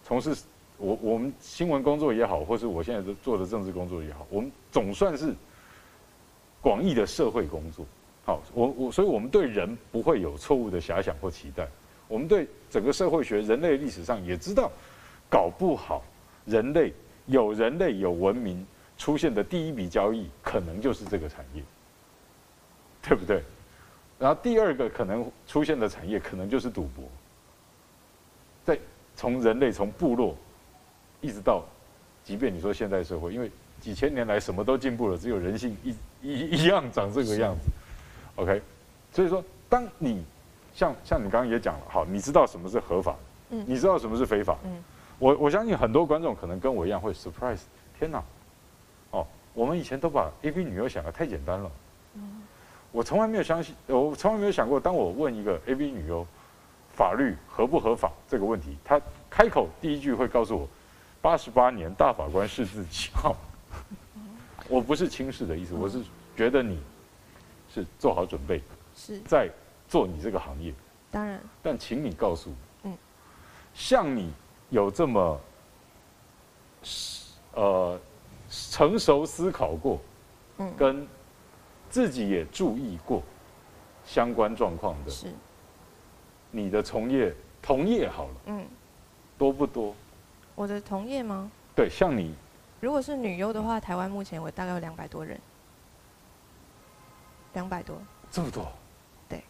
[0.04, 0.36] 从事
[0.78, 5.34] 我我们新闻工作也好，或是我现在做的政治工作也好，我们总算是
[6.60, 7.86] 广义的社会工作。
[8.24, 11.66] 好，我我所以我们对人不会有错误的遐想或期待。
[12.08, 14.70] 我们对整个社会学、人类历史上也知道，
[15.30, 16.02] 搞不好
[16.44, 16.92] 人类
[17.26, 18.66] 有人类有文明
[18.98, 21.62] 出现的第一笔交易，可能就是这个产业，
[23.02, 23.42] 对不对？
[24.18, 27.04] 然后第二个可能出现的产业，可能就是赌博。
[28.64, 28.78] 在
[29.16, 30.34] 从人类从部落，
[31.20, 31.62] 一直到，
[32.24, 37.70] 即便你说现代社会，因为几千年来什么都进步了，只有人性一一一样长这个样子。
[38.36, 38.62] OK，
[39.12, 40.24] 所以说，当你
[40.74, 43.14] 像像你刚刚也讲了，好，你知道什么是合法，
[43.50, 44.82] 嗯，你知道什么是非法，嗯，
[45.18, 47.60] 我我相信很多观众可能跟我一样会 surprise，
[47.98, 48.22] 天哪，
[49.10, 51.70] 哦，我们以前都把 AV 女优想的太简单了，
[52.14, 52.42] 嗯，
[52.90, 56.26] 我从来没有相信，我从来没有想过，当我问一个 AV 女优
[56.94, 60.68] 法律合不合法这个问题，他开口第一句会告诉我，
[61.20, 63.36] 八十八年大法官是自己号，
[64.68, 66.02] 我不是轻视的意思，我是
[66.36, 66.78] 觉得你。
[67.74, 68.60] 是做好准备，
[68.94, 69.18] 是。
[69.20, 69.48] 在
[69.88, 70.74] 做你这个行业。
[71.10, 72.98] 当然，但请你告诉我，嗯，
[73.72, 74.30] 像你
[74.68, 75.40] 有这么
[77.54, 77.98] 呃
[78.50, 79.98] 成熟思考过，
[80.58, 81.08] 嗯，跟
[81.88, 83.22] 自己也注意过
[84.04, 85.28] 相关状况的，是
[86.52, 88.66] 你的从业同业好了，嗯，
[89.36, 89.94] 多不多？
[90.54, 91.50] 我的同业吗？
[91.74, 92.34] 对，像你，
[92.78, 95.40] 如果是女优的话，台湾目前我大概有两百多人。
[97.54, 97.96] 两百多，
[98.30, 98.70] 这么多，
[99.28, 99.42] 对，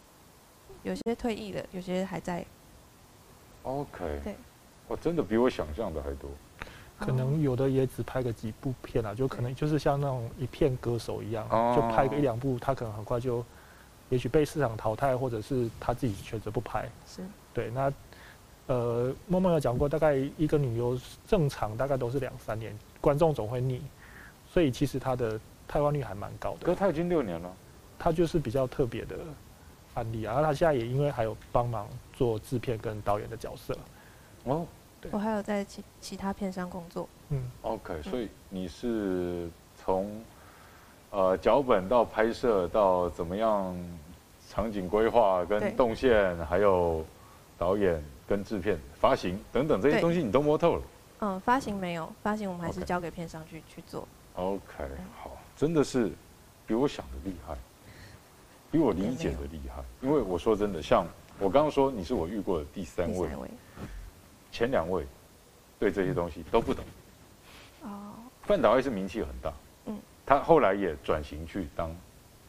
[0.82, 2.44] 有些退役了，有些还在。
[3.62, 4.34] OK，对，
[4.88, 6.30] 我，真的比我想象的还多。
[6.98, 13.44] 可能有的也只拍个几部片啊，就可能就是像那种一片歌手一样，就拍个一两部，他可能很快就，
[14.12, 16.87] 也许被市场淘汰，或者是他自己选择不拍。
[17.07, 17.22] 是，
[17.55, 17.90] 对，那
[18.66, 23.81] 呃，默默有讲过，大概一个女优正常大概都是两三年，观众总会腻，
[24.46, 26.66] 所以其实她的台湾率还蛮高的。
[26.66, 27.51] 可是她已经六年了。
[27.98, 29.16] 她就是比较特别的
[29.94, 33.75] 案例啊，然后她现在也因为还有帮忙做制片跟导演的角色，
[34.44, 34.66] 哦，
[35.01, 40.22] 对，我还有在其其他片商工作，嗯，OK，所以你是从
[41.12, 43.77] 呃脚本到拍摄到怎么样
[44.48, 47.05] 场景规划跟动线，还有
[47.59, 50.83] 导演跟制片发行等等这些东西你都摸透了，
[51.20, 53.75] 嗯，发行没有，发行我们还是交给片商去 Okay.
[53.75, 54.85] 去做，OK，
[55.22, 56.11] 好，真的是
[56.66, 57.57] 比我想的厉害。
[58.70, 61.07] 比我理解的厉害，因为我说真的，像
[61.38, 63.29] 我刚刚说，你是我遇过的第三位，
[64.51, 65.07] 前两位
[65.79, 66.83] 对这些东西都不懂。
[67.83, 69.55] 哦，范导还是名气很大，嗯，
[70.24, 71.94] 他后来也转型去当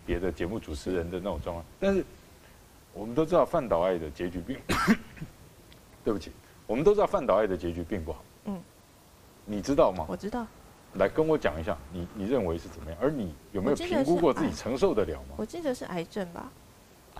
[0.06, 2.04] 别的节目主持人的那种状况，但是
[2.94, 4.58] 我们都知道范岛爱的结局并，
[6.04, 6.32] 对不起，
[6.68, 8.62] 我们都知道范岛爱的结局并不好，嗯，
[9.46, 10.06] 你知道吗？
[10.08, 10.46] 我知道。
[10.96, 13.00] 来跟我讲一下，你你认为是怎么样？
[13.02, 15.36] 而你有没有评估过自己承受得了吗？
[15.38, 16.52] 我记得是癌症吧？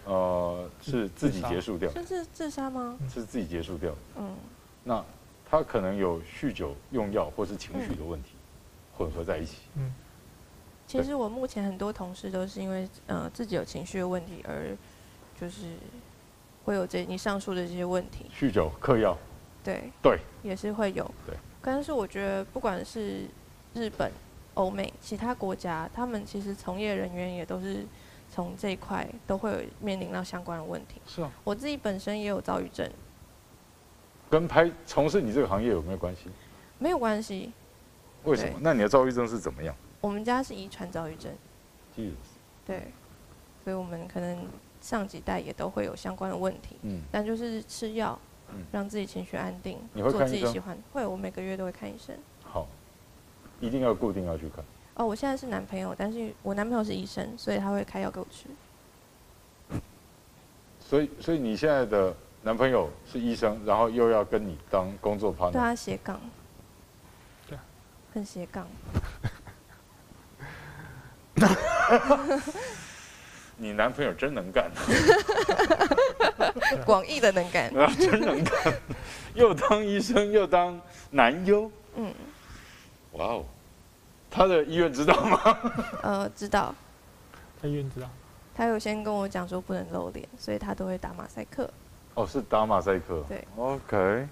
[0.06, 2.96] 呃，是自己结束掉，是自自杀吗？
[3.10, 3.98] 是自己结束掉的。
[4.18, 4.36] 嗯，
[4.84, 5.04] 那
[5.50, 8.34] 他可能有酗酒、用药或是情绪的问题
[8.96, 9.58] 混合在一起。
[9.76, 9.92] 嗯，
[10.88, 14.76] 其实我目前很多同事都是因为呃自己有情绪的问题而
[15.40, 15.76] 就是
[16.66, 18.26] 会有这你上述的这些问题。
[18.38, 19.18] 酗酒、嗑药，
[19.64, 21.04] 对对，也是会有。
[21.26, 23.26] 对，但是我觉得不管是
[23.74, 24.12] 日本、
[24.54, 27.86] 欧美其他国家，他们其实从业人员也都是
[28.32, 31.02] 从这一块都会有面临到相关的问题。
[31.08, 32.88] 是啊，我自己本身也有躁郁症。
[34.30, 36.30] 跟拍从事你这个行业有没有关系？
[36.78, 37.52] 没有关系。
[38.24, 38.60] 为什么？
[38.62, 39.76] 那你的躁郁症是怎么样？
[40.04, 41.32] 我们家是遗传躁郁症。
[42.66, 42.92] 对，
[43.64, 44.46] 所以我们可能
[44.82, 46.76] 上几代也都会有相关的问题。
[46.82, 47.02] 嗯。
[47.10, 48.20] 但就是吃药，
[48.74, 49.80] 让自己情绪安定？
[49.96, 50.78] 做自己喜欢。
[50.92, 52.14] 会，我每个月都会看医生。
[52.44, 52.68] 好。
[53.62, 54.66] 一定要固定要去看。
[54.96, 58.50] 哦，我现在是男朋友，但是我男朋友是医生，所以他会开药给我吃。
[60.82, 65.54] 所以，所以你现在的男朋友是医生，然后又要跟你当工作 partner？
[65.54, 66.20] 对他斜杠。
[67.48, 67.58] 对。
[68.14, 68.68] 很斜杠。
[73.58, 74.72] 你男朋友真能干。
[76.86, 77.70] 广义的能干。
[77.78, 78.74] 啊，真能干，
[79.36, 80.80] 又当医生又当
[81.12, 81.72] 男优。
[81.96, 82.14] 嗯。
[83.14, 83.46] 哇哦，
[84.32, 85.58] 他的医院知道吗？
[86.02, 86.74] 呃，知道。
[87.62, 88.10] 他医院知道。
[88.56, 91.70] 他有先跟我讲说不能露脸，所以他都会打马赛克。
[92.16, 93.24] 哦，是打马赛克。
[93.30, 93.48] 对。
[93.56, 94.28] OK。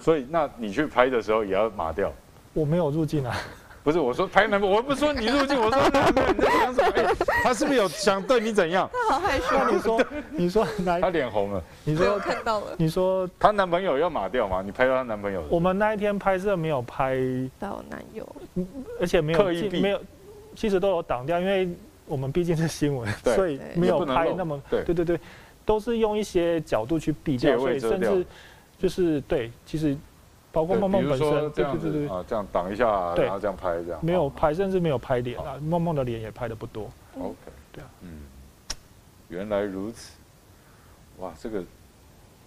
[0.00, 2.12] 所以，那你去拍的时候也要麻掉？
[2.54, 3.36] 我没有入镜啊。
[3.84, 6.90] 不是，我说拍男朋友，我不是说你入境，我说男朋友你在想什么？
[6.94, 8.88] 欸，他是不是有想对你怎样？
[8.92, 9.70] 他好害羞。
[9.72, 10.66] 你说， 你说，
[11.00, 11.62] 他脸红了。
[11.84, 12.66] 你说我看到了。
[12.78, 14.62] 你说她男朋友要马掉吗？
[14.64, 15.42] 你拍到她男朋友？
[15.50, 17.16] 我们那一天拍摄没有拍
[17.58, 18.26] 到男友，
[19.00, 20.00] 而且没有刻意没有，
[20.54, 21.68] 其实都有挡掉，因为
[22.06, 25.18] 我们毕竟是新闻， 所以没有拍那么对对对，
[25.64, 28.24] 都是用一些角度去避掉，所以甚至
[28.78, 29.96] 就是对，其实
[30.52, 33.98] 包括梦梦本身，这样子啊，这样挡一下，然后这样拍这样。
[34.02, 36.90] 没有拍，甚至没有拍脸啊，梦梦的脸也拍的不多。
[37.18, 37.36] OK，
[37.72, 38.20] 对啊，嗯，
[39.28, 40.12] 原来如此，
[41.20, 41.64] 哇，这个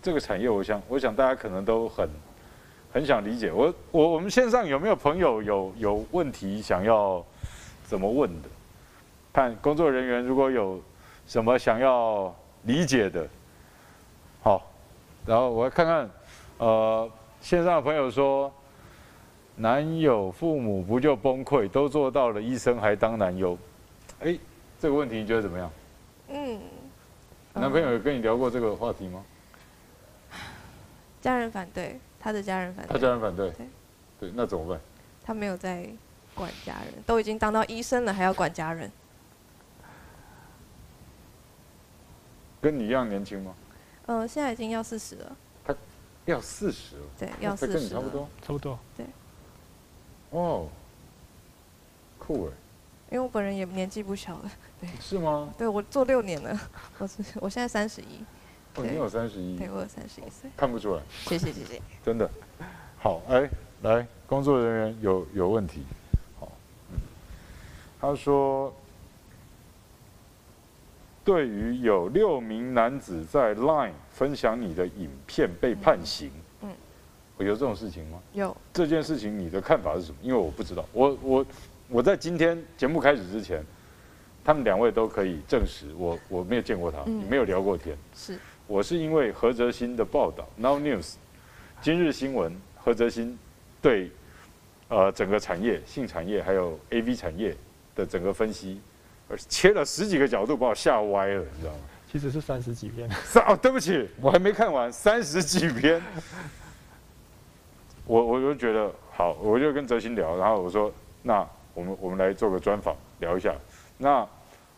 [0.03, 2.07] 这个产业，我想我想大家可能都很
[2.93, 3.51] 很想理解。
[3.51, 7.25] 我我我们线上有没有朋友有有问题想要
[7.83, 8.49] 怎么问的？
[9.33, 10.79] 看工作人员如果有
[11.25, 12.31] 什么想要
[12.65, 13.27] 理解的，
[14.43, 14.61] 好，
[15.25, 16.09] 然后我来看看，
[16.59, 17.09] 呃。
[17.45, 18.51] 线上的朋友说
[19.55, 23.55] ：“男友父母不就崩溃，都做到了，医生还当男优。”
[24.21, 24.35] 哎，
[24.79, 25.71] 这个问题你觉得怎么样？
[26.29, 26.59] 嗯，
[27.53, 29.23] 男朋友有跟你聊过这个话题吗？
[31.21, 32.91] 家人反对，他的家人反对。
[32.91, 33.51] 他家人反对。
[33.51, 33.67] 对，
[34.21, 34.81] 对，那怎么办？
[35.23, 35.87] 他没有在
[36.33, 38.91] 管家人，都已经当到医生了，还要管家人？
[42.59, 43.53] 跟你一样年轻吗？
[44.07, 45.37] 嗯、呃，现在已经要四十了。
[46.25, 49.05] 要四十了，对，要四十，差不多，差不多，对。
[50.31, 50.67] 哦，
[52.17, 52.51] 酷哎！
[53.11, 54.89] 因为我本人也年纪不小了， 对。
[54.99, 55.53] 是吗？
[55.57, 56.59] 对，我做六年了，
[56.97, 58.23] 我是我现在三十一。
[58.75, 59.57] 哦，你有三十一？
[59.57, 60.49] 对，我有三十一岁。
[60.57, 61.01] 看不出来。
[61.25, 61.81] 谢谢谢谢。
[62.03, 62.29] 真的，
[62.97, 63.49] 好哎，
[63.83, 65.83] 来，工作人员有有问题，
[66.39, 66.51] 好，
[66.91, 66.97] 嗯，
[68.01, 68.73] 他说。
[71.25, 76.29] 对于有六名男子在 Line 分享你的影片被判刑，
[76.61, 76.69] 嗯，
[77.39, 78.21] 有这种事情吗？
[78.31, 78.55] 有。
[78.71, 80.17] 这件事情你的看法是什么？
[80.21, 81.45] 因为我不知道，我我
[81.89, 83.65] 我在今天节目开始之前，
[84.43, 87.97] 他们两位都可以证实我我没有见过他，嗯，没有聊过天。
[88.13, 88.37] 是。
[88.67, 91.15] 我是因为何泽新的报道，Now News，
[91.81, 93.37] 今日新闻，何泽新
[93.81, 94.11] 对
[94.89, 97.55] 呃整个产业、性产业还有 AV 产业
[97.95, 98.79] 的整个分析。
[99.47, 101.79] 切了十几个角度，把我吓歪了，你知道吗？
[102.11, 103.09] 其实是三十几篇。
[103.45, 106.01] 哦，对不起，我还没看完，三十几篇。
[108.05, 113.53] 我我就觉得好，我就跟哲新聊，然后我说，那我们我们来做个专访，聊一下。
[113.97, 114.25] 那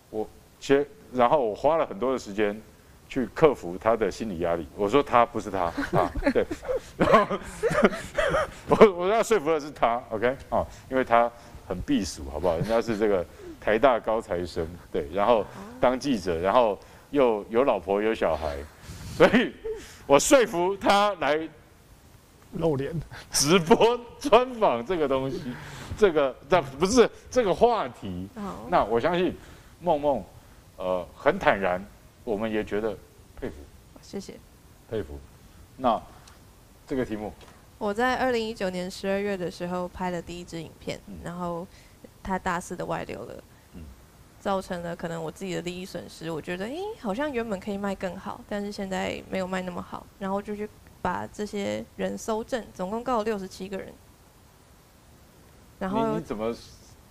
[0.10, 0.28] 我
[0.60, 2.60] 切，然后我花了很多的时间
[3.10, 4.66] 去克服他的心理压力。
[4.76, 6.46] 我说他不是他啊，对。
[6.96, 7.38] 然后
[8.70, 11.30] 我我要说服的是他，OK 啊，因为他
[11.68, 12.56] 很避暑，好不好？
[12.56, 13.26] 人家是这个。
[13.68, 15.46] 台大高材生，对，然后
[15.78, 18.56] 当记者，然后又有老婆有小孩，
[19.18, 19.54] 所以
[20.06, 21.38] 我说服他来
[22.54, 22.98] 露 脸
[23.30, 25.42] 直播专访这个东西，
[25.98, 28.30] 这个这不是这个话题。
[28.70, 29.36] 那我相信
[29.82, 30.24] 梦梦
[30.78, 31.86] 呃很坦然，
[32.24, 32.96] 我们也觉得
[33.36, 33.56] 佩服。
[34.02, 34.36] 谢谢。
[34.90, 35.20] 佩服。
[35.76, 36.02] 那
[36.88, 37.34] 这个题目，
[37.78, 41.68] 我在二零一九年十二月的时候拍了第一支影片，然后
[42.24, 43.44] 他大肆的外流了。
[44.40, 50.70] 造成了可能我自己的利益损失，我觉得，诶、欸，好像原本可以卖更好，但是现在没有卖那么好，然后就去
[51.02, 53.94] 把这些人搜证，总共告了六十七个人。
[55.80, 56.56] 然后你，你怎么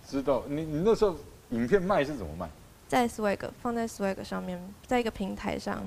[0.05, 0.43] 知道？
[0.47, 1.15] 你你那时候
[1.49, 2.49] 影片卖是怎么卖？
[2.87, 5.85] 在 Swag 放在 Swag 上面，在一个平台上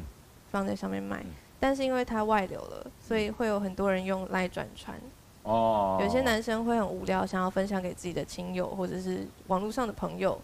[0.50, 1.24] 放在上面卖，
[1.58, 5.00] 但是因为它外流了，所以会有很多人用来转传。
[5.44, 5.98] 哦。
[6.02, 10.38] 有些男生会很无聊，想要分享给自己的亲友或者是网络上的朋友。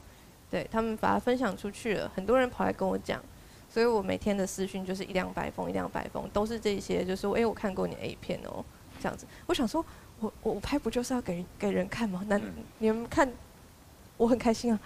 [0.50, 3.20] 对他们把它分享出去了，很多人跑来跟我讲，
[3.68, 8.64] 所以我每天的私讯就是一两百封，一两百封，都是这些，就是说，哎，我看过你 A 片哦，
[9.00, 9.26] 这样子。
[9.46, 9.84] 我想说，
[10.20, 12.24] 我我拍不就是要给给人看吗？
[12.28, 12.40] 那
[12.78, 13.30] 你们看，
[14.16, 14.80] 我很开心啊。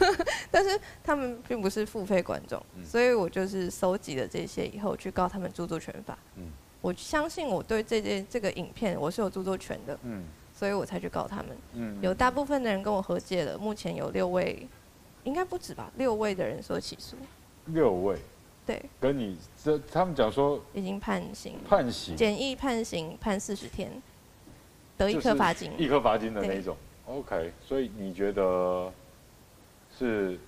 [0.50, 6.16] 但是他们并不是付费观众，所以我就是收集了这些以后去告他们著作权法。
[6.82, 9.98] 我相信我对这件这个影片我是有著作权的，
[10.54, 11.98] 所以我才去告他们。
[12.02, 14.68] 有大部分的人跟我和解了，目前有六位。
[15.26, 17.16] 应该不止吧，六位的人所起诉。
[17.66, 18.16] 六位。
[18.64, 18.80] 对。
[19.00, 21.58] 跟你这他们讲说已经判刑。
[21.68, 22.16] 判刑。
[22.16, 23.90] 简易判刑判四十天，
[24.96, 25.72] 得一颗罚金。
[25.76, 26.76] 一颗罚金的那种。
[27.06, 28.92] OK，所以你觉得
[29.98, 30.38] 是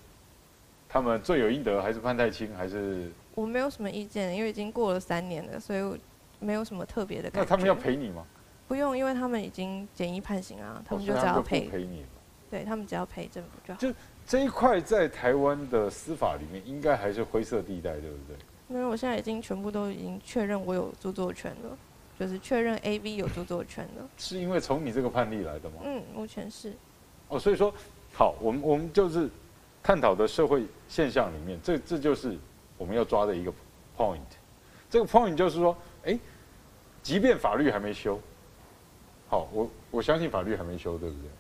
[0.89, 3.11] 他们罪有应得，还是判太轻，还是？
[3.35, 5.99] 我没有什么意见，因为已经过了三年了，所以我
[6.39, 7.41] 没有什么特别的感觉。
[7.41, 8.25] 那他们要赔你吗？
[8.69, 11.69] 不用，因为他们已经简易判刑啊，他们就只要赔。
[11.69, 12.05] 赔你。
[12.51, 13.81] 对他们只要赔政府就好。
[13.81, 13.93] 就
[14.29, 18.37] 这一块在台湾的司法里面，应该还是灰色地带，对不对？
[18.69, 21.79] 因为我现在已经全部都已经确认我有著作权了，
[22.21, 24.07] 就是确认 AV 有著作权了。
[24.19, 25.77] 是因为从你这个判例来的吗？
[25.83, 26.75] 嗯，目前是。
[27.29, 27.73] 哦，所以说，
[28.13, 29.31] 好，我们我们就是
[29.83, 32.37] 探讨的社会现象里面，这这就是
[32.77, 33.51] 我们要抓的一个
[33.97, 34.21] point。
[34.91, 35.75] 这个 point 就是说，
[36.05, 36.19] 哎，
[37.03, 38.21] 即便法律还没修，
[39.27, 41.31] 好，我我相信法律还没修，对不对？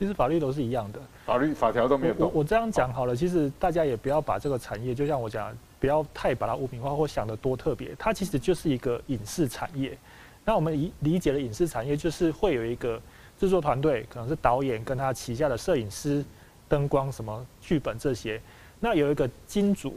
[0.00, 2.26] 其实法律都是一样的，法律法条都没有动。
[2.32, 7.94] 我我这样讲好了，其实大家也不要把这个产业，就像我讲，不要太把它污名化或想得多特别。
[7.98, 9.98] 它其实就是一个影视产业。
[10.42, 12.98] 那我们理理解的影视产业就是会有一个
[13.38, 16.24] 制作团队，可能是导演跟他旗下的摄影师、
[16.66, 18.40] 灯光、什么剧本这些。
[18.80, 19.96] 那有一个金主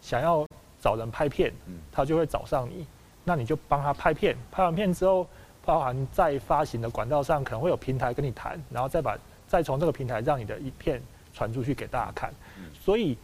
[0.00, 0.44] 想要
[0.80, 1.52] 找人拍片，
[1.92, 2.84] 他就会找上你，
[3.22, 4.36] 那你就帮他拍片。
[4.50, 5.24] 拍完片之后，
[5.64, 9.16] 包含在发行的管道上可能会有平台跟你谈，然后再把
[9.54, 11.00] 再从这个平台让你的影片
[11.32, 12.34] 传出去给大家看。
[12.74, 13.16] 所以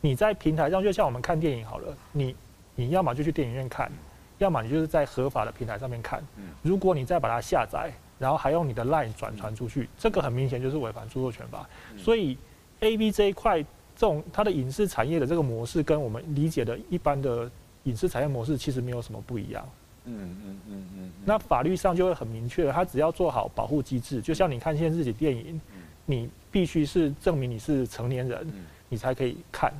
[0.00, 2.36] 你在平台上就像我们看电影好了，你
[2.76, 3.90] 你要么就去电影院看。
[4.38, 6.22] 要么你就是在合法的平台上面看，
[6.62, 11.68] 如果你再把它下载，然后还用你的 LINE 转传出去，这个很明显就是违反著作权法。
[11.98, 12.38] 所以
[12.80, 17.50] AV 这一块，这种它的影视产业的这个模式，跟我们理解的一般的
[17.84, 19.68] 影视产业模式其实没有什么不一样。
[20.04, 21.10] 嗯嗯嗯嗯。
[21.24, 25.60] 那法律上就会很明确了，它只要做好保护机制，就像你看现在自己电影，
[26.04, 28.46] 你必须是证明你是成年人，
[28.88, 29.72] 你才可以看。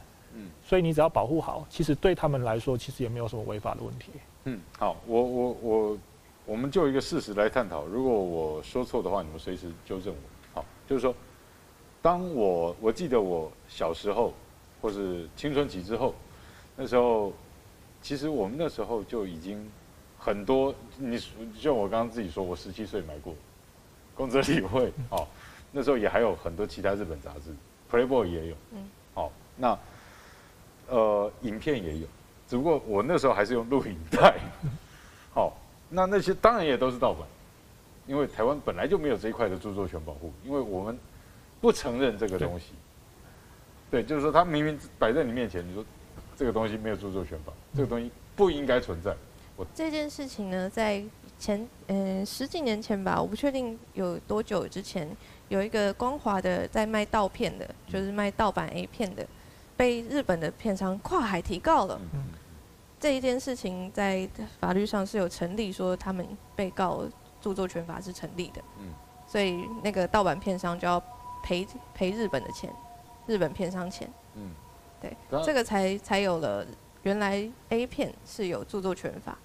[0.64, 4.10] 所以你只要保护好，其实对他们来说，其实也没有什么违法的问题。
[4.44, 5.98] 嗯，好，我我我，
[6.46, 7.84] 我们就一个事实来探讨。
[7.84, 10.60] 如果我说错的话，你们随时纠正我。
[10.60, 11.14] 好，就是说，
[12.00, 14.32] 当我我记得我小时候，
[14.80, 16.14] 或是青春期之后，
[16.76, 17.32] 那时候，
[18.00, 19.70] 其实我们那时候就已经
[20.18, 20.74] 很多。
[20.96, 21.20] 你
[21.60, 23.34] 就我刚刚自己说，我十七岁买过
[24.14, 25.28] 宫泽理会，好，
[25.72, 27.50] 那时候也还有很多其他日本杂志
[27.90, 28.56] ，Playboy 也有。
[28.72, 29.78] 嗯，好，那
[30.88, 32.06] 呃，影片也有。
[32.46, 34.38] 只不过我那时候还是用录影带，
[35.32, 35.56] 好，
[35.88, 37.26] 那那些当然也都是盗版，
[38.06, 40.98] 因为台湾本来就没有这一块的著作权保护，因为我们
[41.62, 42.72] 不承认这个东西。
[43.90, 45.82] 对，就是说他明明摆在你面前，你说
[46.36, 49.16] 这个东西没有著作权法，这个东西不应该存在。
[49.56, 51.02] 我这件事情呢，在
[51.38, 55.08] 前嗯十几年前吧，我不确定有多久之前，
[55.52, 59.26] 有一个光华的在卖盗片的，就是卖盗版 A 片的，
[59.76, 62.00] 被日本的片商跨海提告了。
[62.98, 64.26] 这一件事情在
[64.58, 66.26] 法律上是有成立，说他们
[66.56, 67.04] 被告
[67.38, 68.94] 著作权法是成立的，嗯，
[69.26, 70.98] 所以那个盗版片商就要
[71.42, 72.72] 赔赔日本的钱，
[73.26, 74.52] 日本片商钱，嗯，
[75.02, 76.64] 对，这个才才有了
[77.02, 79.36] 原来 A 片是有著作权法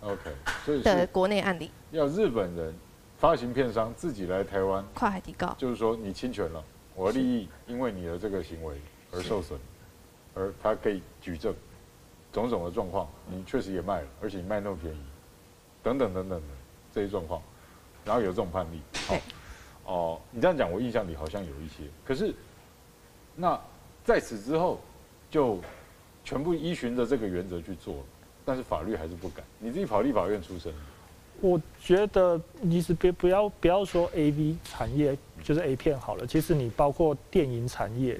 [0.00, 0.30] ，OK，
[0.64, 2.74] 所以的国内案例，要日本人
[3.20, 6.64] 发行片商自己来台湾跨海提告，就是说你侵权了，
[6.94, 8.80] 我的利益因为你的这个行为
[9.12, 9.60] 而受损，
[10.34, 11.54] 而他可以举证。
[12.32, 15.00] 种种的状况，你确实也卖了，而且你卖那么便宜，
[15.82, 16.46] 等等等等的
[16.94, 17.42] 这些状况，
[18.06, 19.16] 然后有这种判例，好，
[19.84, 22.32] 哦，你这样讲，我印象里好像有一些，可是，
[23.34, 23.60] 那
[24.02, 24.80] 在此之后，
[25.28, 25.58] 就
[26.24, 28.04] 全部依循着这个原则去做了，
[28.46, 29.42] 但是法律还是不改。
[29.58, 30.72] 你自己跑立法院出身，
[31.40, 38.18] 我觉得你是别不要不要说 A V 产业就是 A 片好了，其实你包括电影产业，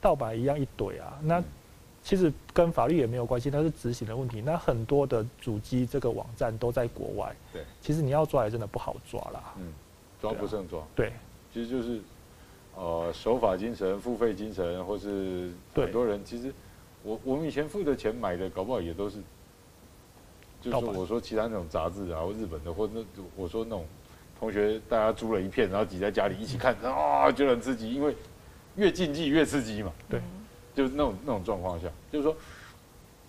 [0.00, 1.42] 盗版一样一堆啊，那。
[2.06, 4.42] 其实跟法律也没有关系，那是执行的问题。
[4.42, 9.54] 那很多的主机这个网站都在国外，对，其实你要抓也真的不好抓啦。
[9.56, 9.72] 嗯，
[10.20, 10.82] 抓不胜抓。
[10.94, 11.14] 对，
[11.50, 12.00] 其实就是，
[12.76, 16.52] 呃，守法精神、付费精神，或是很多人其实，
[17.02, 19.16] 我我们以前付的钱买的，搞不好也都是，
[20.70, 23.04] 就是我说其他那种杂志啊，或日本的，或那
[23.36, 23.84] 我说那种
[24.38, 28.16] 同学大家租了一片，然后挤在家里一起看，啊，觉得很刺激，因为
[28.76, 29.92] 越禁忌越刺激嘛。
[30.08, 30.20] 对。
[30.74, 32.36] 就是那种那种状况下，就是说，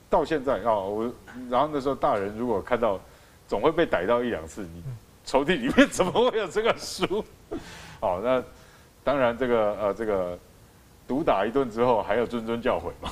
[0.10, 1.04] 到现在啊，我
[1.48, 3.00] 然后那时候大人如果看到，
[3.48, 4.64] 总会被逮到一两次。
[4.64, 4.82] 你
[5.24, 7.24] 抽屉里面怎么会有这个书？
[8.00, 8.44] 好， 那
[9.04, 10.40] 当然这个呃这个
[11.08, 13.10] 毒打一顿之后，还有谆谆教诲嘛。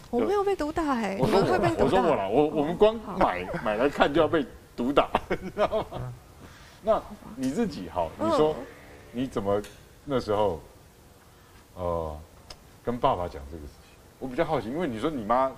[0.10, 4.46] 我没有被毒打哎，我说我，我说我了，我我们光买买来看就要被
[4.76, 5.08] 毒打，
[5.40, 6.12] 你知道吗？
[6.82, 7.02] 那
[7.36, 8.54] 你自己好，你说
[9.12, 9.60] 你怎么
[10.04, 10.60] 那时候，
[11.74, 12.16] 呃。
[12.84, 15.52] 跟爸爸讲这个事情，我比较好奇，因为你说你妈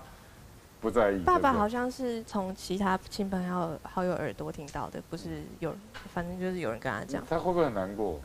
[0.81, 1.23] 不在意。
[1.23, 5.73] 爸爸好像是从其他亲朋好好友耳朵听到的，不是有，
[6.13, 7.25] 反正就是有人跟他讲。
[7.31, 8.21] 他会不会很难过？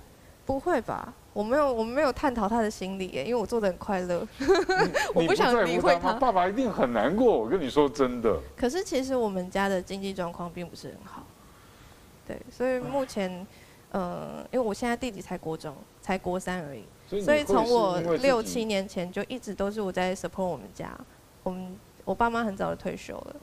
[0.45, 4.25] 不会吧，我没有，我们没有探讨他的心理耶，因为我做的很快乐。
[5.13, 6.13] 我不想理会他。
[6.13, 8.39] 爸爸一定很难过，我跟你说真的。
[8.55, 11.23] 可是其实我们家的经济状况并不是很好，
[12.27, 13.45] 对，所以目前，
[13.91, 16.83] 呃，因为我现在弟弟才国中，才国三而已。
[17.23, 20.89] 所以从我六七年前就一直都是我在 support 我们家，
[21.43, 23.35] 我们我爸妈很早就退休了，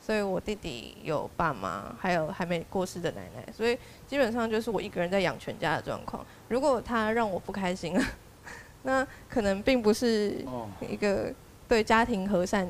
[0.00, 3.78] 所以我弟弟有爸妈，还有还没过世的奶奶，所以
[4.14, 6.24] 基本上就是我一个人在养全家的状况。
[6.48, 8.04] 如果他让我不开心了，
[8.84, 10.46] 那可能并不是
[10.88, 11.34] 一个
[11.66, 12.64] 对家庭和善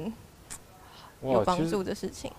[1.23, 2.33] 有帮助的事情。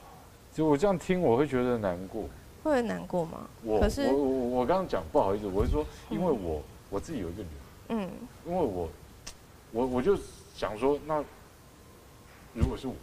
[0.51, 2.27] 就我这样听，我会觉得难过。
[2.63, 3.47] 会难过吗？
[3.61, 7.61] 我可是我我我刚刚讲不好意思，我是说，因为我我自己有一个女儿。
[7.89, 8.09] 嗯，
[8.47, 8.89] 因为我，
[9.71, 10.17] 我我就
[10.55, 11.23] 想说，那
[12.55, 12.95] 如果是我，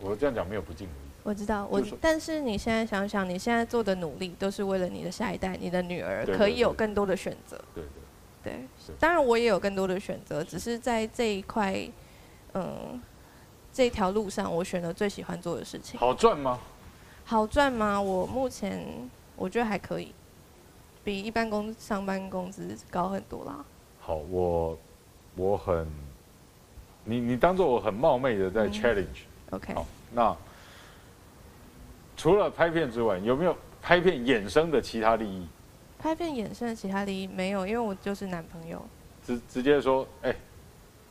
[0.00, 0.86] 我这样讲没有不敬
[1.24, 7.56] 我知道，我但是你现在想想，你现在做的努力都是为了你的下一代，你的女儿可以有更多的选择。
[7.74, 7.84] 对
[8.42, 11.88] 对，对，当然我也有更多的选择，只是在这一块，
[12.54, 13.00] 嗯，
[13.72, 15.98] 这条路上我选了最喜欢做的事情。
[16.00, 16.58] 好赚吗？
[17.24, 18.00] 好赚吗？
[18.00, 18.84] 我目前
[19.36, 20.12] 我觉得还可以，
[21.04, 23.64] 比一般工上班工资高很多啦。
[24.00, 24.76] 好，我
[25.36, 25.86] 我很，
[27.04, 29.22] 你你当做我很冒昧的在 challenge。
[29.52, 29.74] 嗯、OK。
[29.74, 30.36] 好，那。
[32.22, 35.44] 除了拍片之外，有没有拍片衍生的其他利益？
[35.98, 38.80] 拍片衍生的其他利益没有，因为我就是男朋友。
[39.26, 40.36] 直直接说，哎、欸，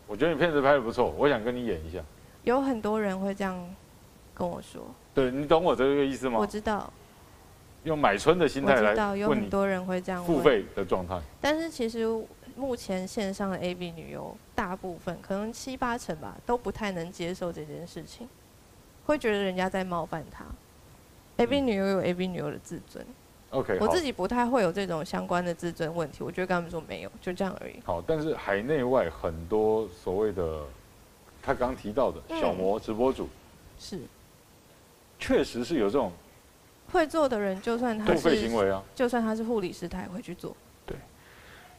[0.08, 2.00] 我觉得你片子拍的不错，我想跟你演一下。
[2.46, 3.60] 有很多人会这样
[4.34, 4.82] 跟我说。
[5.14, 6.40] 对，你懂我这个意思吗？
[6.40, 6.90] 我知道。
[7.84, 11.20] 用买春的心态来知道有很多人会这样付费的状态。
[11.42, 12.08] 但是其实
[12.56, 18.30] 目前线上的 A B 女优，大部分可能七八成吧，都不太能接受这件事情，
[19.06, 20.46] 会觉得人家在冒犯她。
[21.42, 23.04] A B 女优有 A B 女优的自尊
[23.50, 27.80] ，OK，我自己不太会有这种相关的自尊问题，我觉得跟他们说没有，就这样而已。
[27.84, 30.62] 好，但是海内外很多所谓的
[31.42, 33.28] 他刚提到的小模直播主，
[33.80, 34.00] 是，
[35.20, 36.12] 确实是有这种
[36.92, 40.96] 会做的人，就算他是付费行为啊，就算他是护理师，他也会去做，对，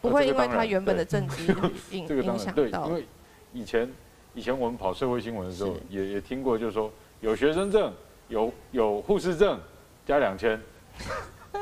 [0.01, 1.47] 不会因为他原本的政绩
[1.97, 3.07] 影影响到，因为
[3.53, 3.89] 以前
[4.35, 6.91] 以前我们跑社会新闻的时候，也也听过，就是说
[7.21, 7.93] 有学生证。
[8.33, 9.61] 有有护士证，
[10.07, 10.59] 加两千。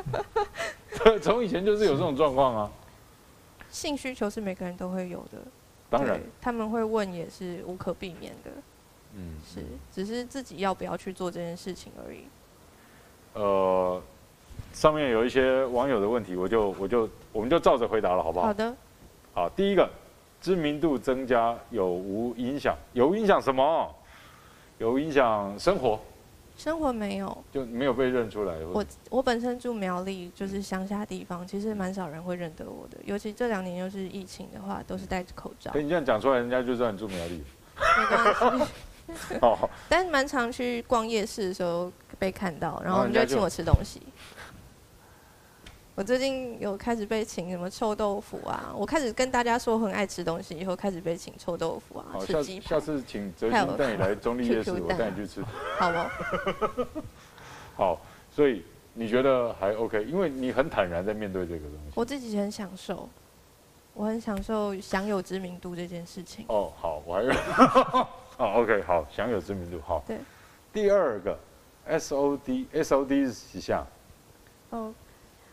[1.20, 2.70] 从以前就是有这种状况啊。
[3.70, 5.38] 性需求是每个人都会有的，
[5.88, 8.50] 当然他们会问也是无可避免的。
[9.16, 12.20] 嗯，是，只是自己要不要去做这件事情而已。
[13.34, 14.00] 呃，
[14.72, 18.46] 上面有一些网友的问题，我就我就我们就照着回答了，好不好？
[18.46, 18.76] 好的。
[19.34, 19.88] 好，第一个，
[20.40, 22.76] 知名度增加有无影响？
[22.92, 23.92] 有影响什么？
[24.78, 25.98] 有影响生活。
[26.60, 28.54] 生活没有，就没有被认出来。
[28.70, 32.98] 我我本身住苗栗，就是乡下地方，其实蛮少人会认得我的。
[33.02, 35.70] 尤其这两年又是疫情的话，都是戴着口罩。
[35.72, 37.42] 可你这样讲出来，人家就知道你住苗栗。
[37.96, 38.72] 没关系。
[39.40, 39.70] 哦。
[39.88, 44.02] 但是蛮常去逛夜市的时候被看到，然后你就请我吃东西。
[46.00, 48.72] 我最近有开始被请什么臭豆腐啊！
[48.74, 52.66] 我开始跟大家说很爱吃东西，以后开始被请臭豆腐啊，好吃鸡排。
[52.68, 55.44] 下次请哲鑫带你来 中立夜市，我带你去吃。
[55.76, 56.10] 好哦。
[57.76, 60.02] 好，所以你觉得还 OK？
[60.04, 61.92] 因为你很坦然在面对这个东西。
[61.94, 63.06] 我自己很享受，
[63.92, 66.46] 我很享受享有知名度这件事情。
[66.48, 67.30] 哦，好，我还有。
[68.38, 70.02] 哦，OK，好，享有知名度，好。
[70.06, 70.16] 对。
[70.72, 71.38] 第二个
[71.90, 73.86] ，SOD，SOD 是几项？
[74.70, 74.94] 哦。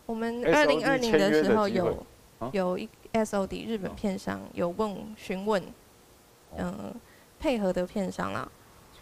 [0.08, 2.06] 我们二零二零的时候有
[2.54, 5.62] 有一 SOD 日本片商有问询问，
[6.58, 6.96] 嗯，
[7.40, 8.50] 配合的片商啦，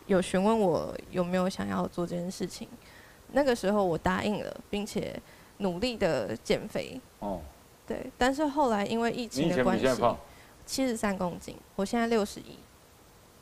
[0.08, 2.68] 有询问我有没有想要做这件事情，
[3.34, 5.18] 那个时候我答应了，并且
[5.60, 7.00] 努力的减肥。
[7.20, 7.40] 哦，
[7.86, 9.88] 对，但是后来因为疫情的关系，
[10.66, 12.58] 七十三公斤，我现在六十一。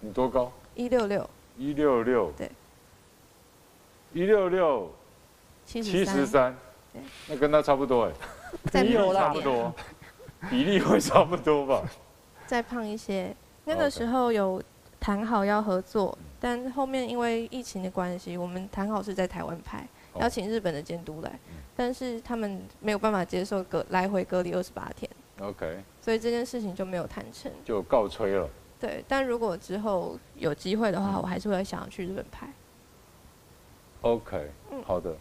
[0.02, 0.52] 你多高？
[0.76, 1.30] 一六六。
[1.58, 2.30] 一六六。
[2.38, 2.52] 对。
[4.12, 4.92] 一六六。
[5.66, 6.54] 七十三。
[7.28, 8.12] 那跟他差不多哎，
[8.72, 9.74] 比例差不多，
[10.50, 11.84] 比例会差不多吧？
[12.46, 13.36] 再胖一些。
[13.66, 14.62] 那个时候有
[15.00, 21.40] 谈好要合作，但后面因为疫情的关系，我们谈好是在台湾拍，邀请日本的监督来，
[21.76, 25.10] 但是他们没有办法接受隔来回隔离二十八天。
[25.40, 25.84] OK。
[26.02, 28.50] 所以这件事情就没有谈成，就告吹了。
[28.80, 32.52] 对，但如果之后有机会的话，我还是会想要去日本拍。
[34.02, 34.52] OK，
[34.86, 35.16] 好的。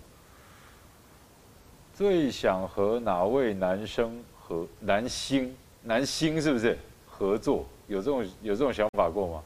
[2.03, 6.77] 最想和哪位男生和男星男星是不是
[7.09, 7.65] 合作？
[7.87, 9.43] 有这种有这种想法过吗？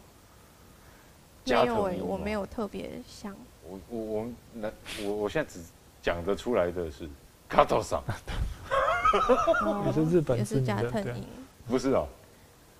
[1.44, 3.36] 没有哎、欸，我没有特别想。
[3.62, 4.72] 我我我们男
[5.04, 5.60] 我我现在只
[6.00, 7.06] 讲得出来的是
[7.50, 11.26] 加藤さん，也是日本，也是加藤鹰，
[11.68, 12.08] 不是哦。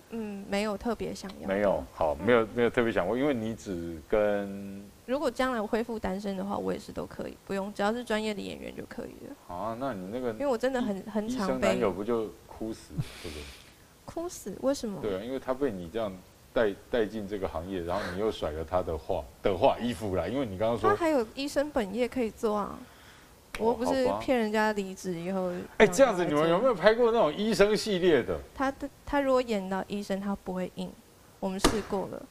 [0.09, 1.47] 嗯，没有特别想要。
[1.47, 4.83] 没有，好，没有没有特别想过，因为你只跟。
[5.07, 9.55] 如果将来我恢复单身的话，我也是都可以，不用，只要是专业的演员就可以了。
[9.55, 11.53] 啊，那你那个，因为我真的很很常被。
[11.55, 12.89] 医生男友不就哭死，
[13.23, 13.43] 对不对？
[14.05, 14.55] 哭死？
[14.61, 15.01] 为什么？
[15.01, 16.11] 对啊，因为他被你这样
[16.53, 22.77] 带带进这个行业，然后你又甩了他的话的话衣服来，因为你刚刚说他还有医生本业可以做啊。
[23.59, 28.39] 我不是骗人家离职以后，哎、欸，这样子你们有没有拍过那种医生系列的？
[28.53, 30.91] 他的他如果演到医生，他不会硬。
[31.39, 32.21] 我们试过了，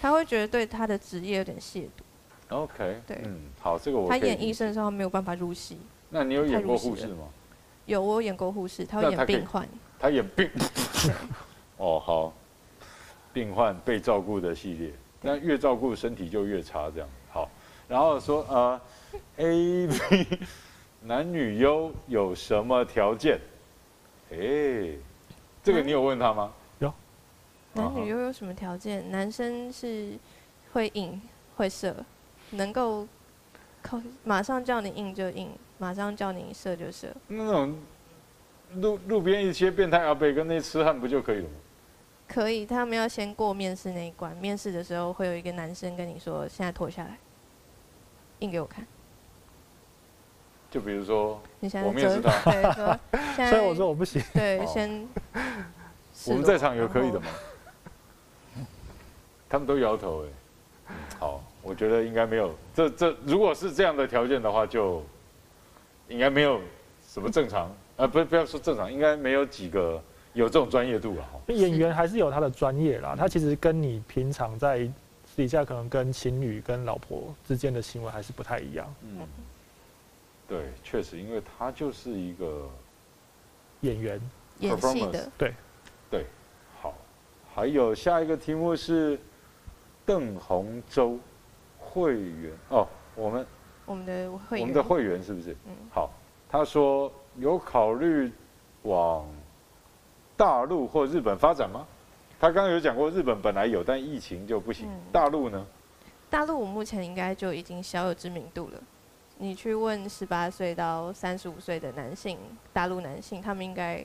[0.00, 2.02] 他会觉得对他的职业有点亵渎。
[2.48, 4.08] OK，对，嗯，好，这个我。
[4.08, 5.78] 他演医生的时候没有办法入戏。
[6.08, 7.24] 那你有演过护士吗？
[7.86, 9.68] 有，我有演过护士，他会演病患。
[9.98, 10.48] 他演病。
[11.76, 12.32] 哦，好。
[13.32, 14.90] 病患被照顾的系列，
[15.20, 17.08] 那越照顾身体就越差，这样。
[17.28, 17.50] 好，
[17.86, 18.80] 然后说呃
[19.36, 20.38] ，A B
[21.04, 23.38] 男女优有什么条件？
[24.30, 24.38] 哎，
[25.62, 26.50] 这个你有问他吗？
[26.78, 26.90] 有。
[27.74, 29.10] 男女优有什么条件？
[29.10, 30.12] 男生是
[30.72, 31.20] 会硬
[31.56, 31.94] 会射，
[32.56, 33.06] 能够
[33.82, 37.08] 靠马上叫你硬就硬，马上叫你射就射。
[37.28, 37.78] 那种
[38.74, 41.54] 路路边一些变态阿伯跟那痴汉不就可以了吗？
[42.28, 44.36] 可以，他们要先过面试那一关。
[44.38, 47.16] 面试的时候会有一个男生跟你说：“现在脱下来，
[48.40, 48.84] 硬给我看。”
[50.68, 52.98] 就比如说，你现在我面试他，对，说
[53.36, 54.20] 现在，所以我说我不行。
[54.34, 55.08] 对，哦、先。
[56.26, 57.26] 我们在场有可以的吗？
[59.48, 60.28] 他们都摇头哎。
[61.20, 62.54] 好，我觉得应该没有。
[62.74, 65.02] 这这如果是这样的条件的话，就
[66.08, 66.60] 应该没有
[67.06, 67.74] 什么正常。
[67.96, 70.02] 啊，不不要说正常，应该没有几个。
[70.34, 71.24] 有这种专业度啊！
[71.46, 74.80] 演员还是有他的专业啦，他其实跟你平常在
[75.24, 78.94] 私底下可能跟情侣、跟老婆之间的行为还是不太一样。
[79.00, 79.26] 嗯，
[80.46, 82.68] 对，确实，因为他就是一个
[83.80, 84.20] 演员，
[84.58, 85.30] 演戏的。
[85.38, 85.54] 对，
[86.10, 86.26] 对，
[86.82, 86.92] 好。
[87.54, 89.18] 还有下一个题目是
[90.04, 91.18] 邓鸿洲
[91.96, 93.46] 会员哦，我们
[93.86, 95.56] 我们的会员，我们的会员是不是？
[95.66, 96.10] 嗯，好。
[96.48, 98.30] 他说有考虑
[98.82, 99.26] 往。
[100.38, 101.86] 大陆或日本发展吗？
[102.38, 104.86] 他刚刚有讲过，日本本来有，但疫情就不行。
[104.86, 105.66] 嗯、大陆呢？
[106.28, 108.78] 大陆我目前应该就已经小有知名度了。
[109.38, 112.36] 你去问十八岁到三十五岁的男性，
[112.70, 114.04] 大陆男性，他们应该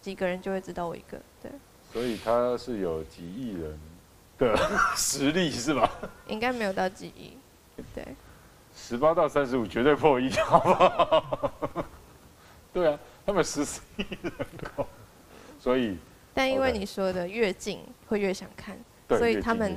[0.00, 1.20] 几个人就会知道我一个。
[1.42, 1.50] 对。
[1.92, 3.76] 所以他是有几亿人
[4.38, 4.56] 的
[4.96, 5.90] 实力是吧？
[6.28, 7.36] 应该没有到几亿。
[7.94, 8.06] 对。
[8.74, 11.84] 十八到三十五绝对破亿，好不好？
[12.72, 12.98] 对啊。
[13.24, 14.32] 他们十四亿人
[14.62, 14.86] 口，
[15.58, 15.96] 所以，
[16.32, 18.78] 但因为你说的越近会越想看，
[19.08, 19.76] 所以他们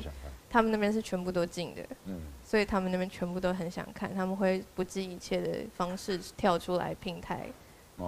[0.52, 7.48] 他们那边是全部都近的，嗯，所以他们那边全部都很想看，他们会不计一切的方式跳出来平台，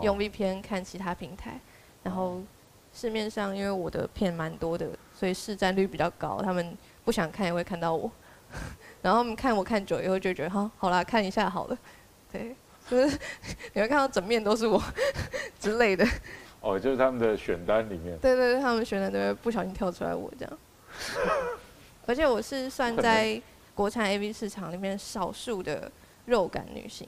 [0.03, 1.59] 用 VPN 看其他平台，
[2.03, 2.39] 然后
[2.93, 4.91] 市面上因为我的片蛮多的，
[5.21, 8.09] 所以市占率比较高，他们不想看也会看到我，
[9.03, 11.77] 然后他们看我看久以后就觉得哈好啦，看一下好了，
[12.31, 12.55] 对。
[12.89, 13.19] 就 是
[13.73, 14.81] 你会看到整面都是我
[15.59, 16.03] 之类的，
[16.59, 18.17] 哦，就是他们的选单里面。
[18.17, 20.57] 对对对，他们选单都会不小心跳出来我这样。
[22.07, 23.39] 而且我是算在
[23.75, 25.89] 国产 AV 市场里面少数的
[26.25, 27.07] 肉感女星，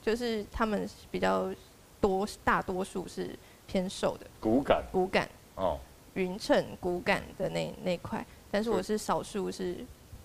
[0.00, 1.54] 就是他们比较
[2.00, 4.26] 多，大多数是偏瘦的。
[4.40, 4.82] 骨感。
[4.90, 5.28] 骨感。
[5.56, 5.78] 哦。
[6.14, 9.76] 匀称骨感的那那块，但是我是少数是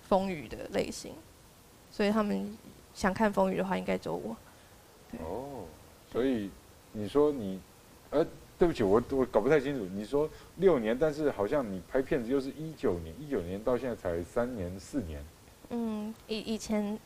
[0.01, 1.13] 风雨的类型，
[1.91, 2.57] 所以他们
[2.93, 4.35] 想看风雨的话，应该走我。
[5.19, 5.65] 哦，
[6.11, 6.49] 所以
[6.91, 7.59] 你说你，
[8.09, 8.25] 呃，
[8.57, 9.85] 对不起，我我搞不太清楚。
[9.93, 15.23] 你说六年，但是好像你拍片子又是一九年，一九年到现在才三年四年。
[15.69, 16.97] 嗯，以以前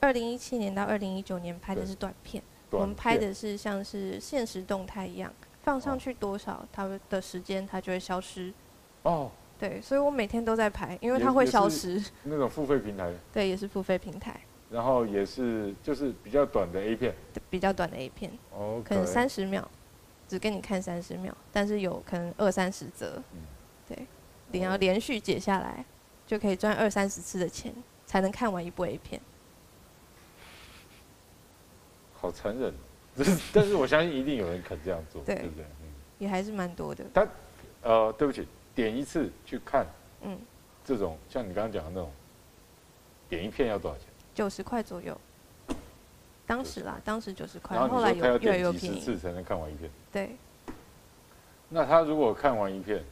[0.00, 5.32] 二零一七年到二零一九年拍的是短片，短片，我们拍的是像是现实动态一样，
[5.62, 8.52] 放上去多少，它的时间它就会消失。
[9.02, 12.02] 哦，对，所以我每天都在排，因为它会消失。
[12.24, 13.12] 那种付费平台。
[13.32, 14.40] 对，也是付费平台。
[14.70, 17.14] 然后也是就是比较短的 A 片，
[17.50, 18.82] 比较短的 A 片，okay.
[18.82, 19.70] 可能三十秒，
[20.26, 23.40] 只给你看三十秒，但是有可能二三十则，嗯、
[23.86, 24.06] 对，
[24.50, 25.84] 你要连续解下来，
[26.26, 27.70] 就可以赚二三十次的钱，
[28.06, 29.20] 才能看完一部 A 片。
[32.14, 32.72] 好残忍，
[33.52, 35.64] 但是我相信一定有人肯这样做，对，对不对？
[35.82, 35.88] 嗯、
[36.18, 37.04] 也还是蛮多的。
[37.12, 37.26] 他，
[37.82, 39.86] 呃，对不起，点一次去看，
[40.22, 40.38] 嗯，
[40.84, 42.10] 这种像你刚刚讲的那种，
[43.28, 44.06] 点一片要多少钱？
[44.34, 45.14] 九十块左右，
[46.46, 49.00] 当时啦，当时九十块，然后后来有越来越便宜。
[49.00, 49.90] 次才能看完一片？
[50.10, 50.30] 对。
[51.68, 53.02] 那他如果看完一片，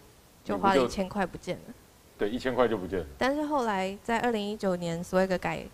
[0.45, 1.75] 就花了一千块不见了。
[2.19, 3.07] 对，一千块就不见了。
[3.17, 5.65] 但是后来在二零一九年所谓的改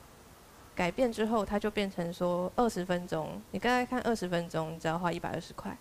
[0.77, 5.77] 改变之后，它就变成说二十分钟，你刚才看二十分钟，你只要花一百二十块。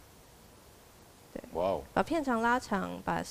[1.34, 1.44] 对。
[1.54, 1.84] 哇哦。
[1.94, 3.22] 把片长拉长，把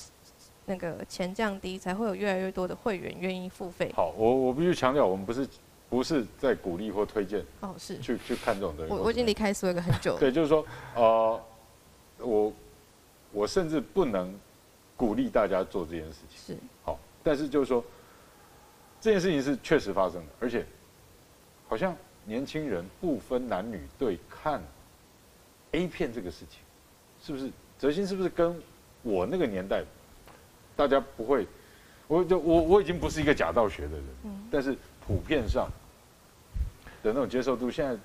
[0.65, 3.91] 那个钱降低，才会有越来越多的会员愿意付费。
[3.95, 5.45] 好，我我必须强调，我们不是。
[5.87, 8.91] 不是在鼓励或推荐哦，是去去看这种东西。
[8.91, 10.17] 我我已经离开斯威格很久了。
[10.19, 11.41] 对，就是说，呃，
[12.17, 12.53] 我
[13.31, 14.37] 我甚至不能
[14.97, 16.55] 鼓励大家做这件事情。
[16.55, 16.61] 是。
[16.83, 17.85] 好，但是就是说，
[18.99, 20.65] 这件事情是确实发生的，而且
[21.67, 21.95] 好像
[22.25, 24.61] 年轻人不分男女对看
[25.71, 26.59] A 片这个事情，
[27.23, 27.51] 是不是？
[27.77, 28.55] 哲新是不是跟
[29.03, 29.83] 我那个年代，
[30.75, 31.47] 大家不会？
[32.07, 35.69] 我就我我已经不是一个假道学的人，嗯，但是普遍上。
[37.03, 37.95] 的那种接受度，现在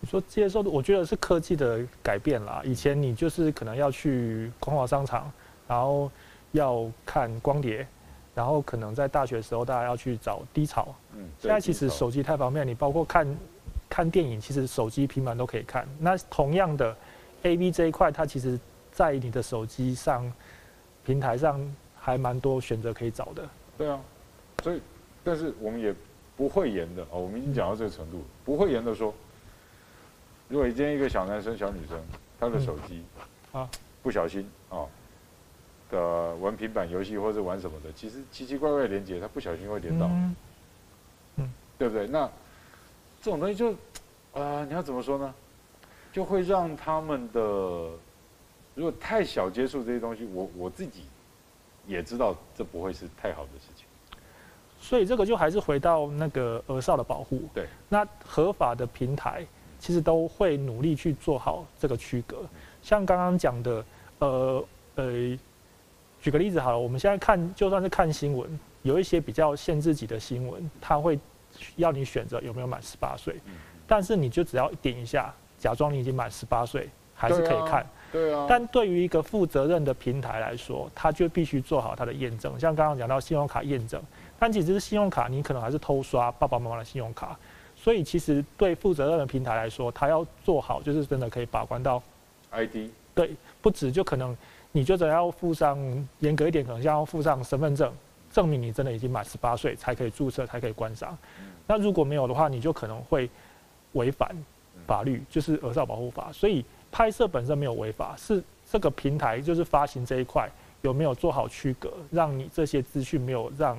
[0.00, 2.60] 你说接受度，我觉得是科技的改变啦。
[2.64, 5.30] 以前你就是可能要去光华商场，
[5.68, 6.10] 然后
[6.50, 7.86] 要看光碟，
[8.38, 10.94] 然后可能在大学的时候大家要去找低潮。
[11.12, 13.36] 嗯，现在其实手机太方便，你包括看
[13.90, 15.88] 看电影，其实手机、平板都可以看。
[15.98, 16.96] 那同样的
[17.42, 18.56] ，AV 这一块，它其实
[18.92, 20.32] 在你的手机上
[21.04, 21.60] 平台上
[21.98, 23.42] 还蛮多选择可以找的。
[23.76, 23.98] 对啊，
[24.62, 24.80] 所以
[25.24, 25.92] 但是我们也
[26.36, 29.12] 不会严的哦，我们已经讲到这个程度，不会严的说，
[30.46, 32.00] 如果今天一个小男生、小女生，
[32.38, 33.02] 他的手机、
[33.52, 33.70] 嗯、啊
[34.00, 34.86] 不小心啊。
[35.90, 40.36] 的玩平板游戏或者玩什么的，其实奇奇怪怪的连接，他不小心会连到，嗯，
[41.36, 42.06] 嗯，对不对？
[42.06, 42.30] 那
[43.22, 43.76] 这种东西就，啊、
[44.34, 45.34] 呃，你要怎么说呢？
[46.12, 47.40] 就会让他们的，
[48.74, 51.04] 如果太小接触这些东西，我我自己
[51.86, 53.86] 也知道这不会是太好的事情。
[54.80, 57.42] 所以这个就还是回到那个儿少的保护。
[57.54, 59.46] 对，那合法的平台
[59.78, 62.38] 其实都会努力去做好这个区隔。
[62.82, 63.84] 像刚刚讲的，
[64.18, 64.64] 呃
[64.96, 65.38] 呃。
[66.20, 71.18] 举个例子好了，我们现在看，就算是看新闻，有一些比较限制级的新闻，它会
[71.76, 73.36] 要你选择有没有满十八岁，
[73.86, 77.86] 但是你就只要点一下，假装你已经满十八岁，还是可以看。
[78.10, 78.46] 对啊。
[78.48, 84.02] 但对于一个负责任的平台来说，它就必须做好它的验证，像刚刚讲到信用卡验证，
[84.40, 87.38] 但其实是信用卡，你可能还是偷刷爸爸妈妈的信用卡，
[87.76, 92.02] 所以其实对负责任的平台来说，它要做好，就是真的可以把关到
[92.50, 92.90] ID。
[93.14, 93.30] 对，
[93.62, 94.36] 不止就可能。
[94.78, 95.76] 你就得要附上
[96.20, 97.92] 严格一点，可能要附上身份证，
[98.30, 101.18] 证明你真的已经满十八岁才可以注册，才可以观赏。
[101.66, 103.28] 那如果没有的话，你就可能会
[103.94, 104.30] 违反
[104.86, 106.30] 法律，就是儿少保护法。
[106.30, 110.48] 所以拍摄本身没有违法，是这个平台就是发行这一块
[110.82, 113.76] 有没有做好区隔，让你这些资讯没有让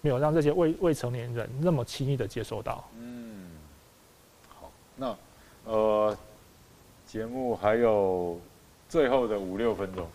[0.00, 2.82] 没有让这些未未成年人那么轻易的接收到。
[2.98, 3.52] 嗯，
[4.48, 5.16] 好，那
[5.64, 6.18] 呃，
[7.06, 8.36] 节目还有。
[8.94, 10.06] 最后的五六分钟，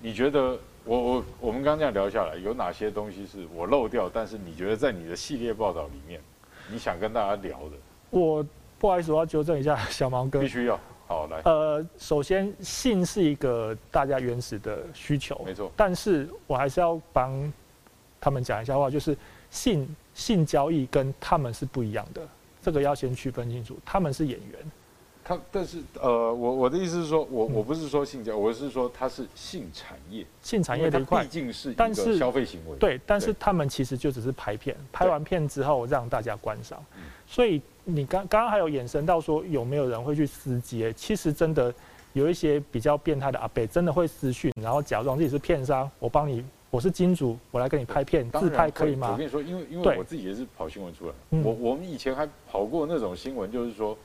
[0.00, 4.08] 你觉得我我我们刚刚这样聊下来，有哪些东西是我漏掉？
[4.08, 6.18] 但是你觉得在你的系列报道里面，
[6.70, 7.76] 你想跟大家聊的？
[8.08, 8.42] 我
[8.78, 10.40] 不好意思，我要纠正一下小毛哥。
[10.40, 11.42] 必须要好来。
[11.44, 15.70] 呃，首先性是一个大家原始的需求，没错。
[15.76, 17.52] 但是我还是要帮
[18.18, 19.14] 他们讲一下话，就是
[19.50, 22.26] 性性交易跟他们是不一样的，
[22.62, 23.78] 这个要先区分清楚。
[23.84, 24.70] 他们是演员。
[25.22, 32.76] 他但是呃，我我的意思是说，我我不是说性交，我是说它是性产业，性产业的一块，毕竟是一个消费行为。
[32.78, 36.84] 对，但是他们其实就只是拍片，拍完片之后让大家观赏。
[37.26, 40.92] 所以你刚刚刚还有衍生到说有没有人会去私接？
[40.94, 41.72] 其实真的
[42.12, 49.10] 有一些比较变态的阿伯，真的会私讯，然后假装自己是片商，我帮你，我是金主，我来跟你拍片，自拍可以吗？
[49.12, 51.12] 我跟你说，因为因为我自己也是跑新闻出来，
[51.44, 53.96] 我我们以前还跑过那种新闻，就是说。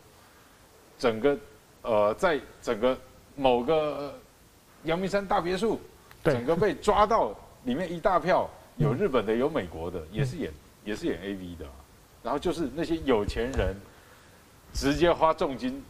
[0.97, 1.37] 整个，
[1.81, 2.97] 呃，在整个
[3.35, 4.13] 某个
[4.83, 5.79] 阳明山大别墅，
[6.23, 7.33] 整个被抓到
[7.63, 10.51] 里面一大票，有日本的，有美国的，也是演
[10.83, 11.65] 也是演 AV 的，
[12.23, 13.75] 然后就是那些有钱人
[14.73, 15.83] 直接花重金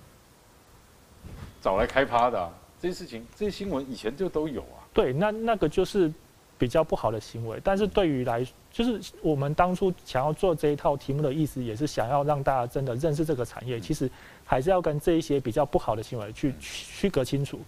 [1.62, 2.52] 找来开趴的，啊，
[2.82, 4.84] 这些事情，这些新闻以前就都有啊。
[4.94, 6.12] 对，那那个就是。
[6.58, 8.42] 比较不好的行为，但是对于来，
[8.72, 13.78] 就是我们当初想要做这一套题目的意思，也是想要让大家真的认识这个产业。
[13.78, 14.10] 其实
[14.46, 17.60] 还是要跟这一些比较不好的行为去区隔清楚。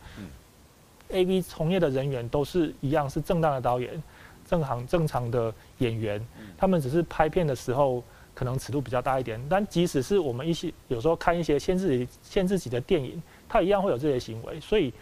[1.09, 4.01] AV 从业的人员都是一样，是正当的导演，
[4.47, 6.25] 正常正常的演员，
[6.57, 8.03] 他们只是拍片的时候
[8.33, 9.41] 可能尺度比较大一点。
[9.49, 14.93] 但即使是我们一些有时候看一些限制限制级的电影，他一样会有这些行为，所以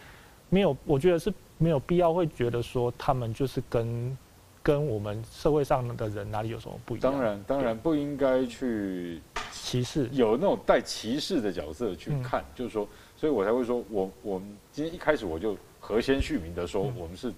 [0.48, 1.32] 没有，我觉得是。
[1.58, 4.18] 没有必要会觉得说他们就是跟
[4.62, 7.10] 跟我们社会上的人哪里有什么不一样？
[7.10, 9.22] 当然，当然不应该去
[9.62, 17.32] 歧视，有那种带歧视的角色去看，嗯、就是说，所以我才会说，我我们今天一开始我就和先续明的说，我们是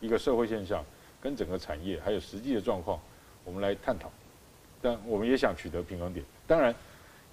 [0.00, 0.84] 一个社会现象
[1.20, 3.00] 跟整个产业还有实际的状况，
[3.44, 4.10] 我们来探讨，
[4.82, 6.24] 但我们也想取得平衡点。
[6.46, 6.74] 当然，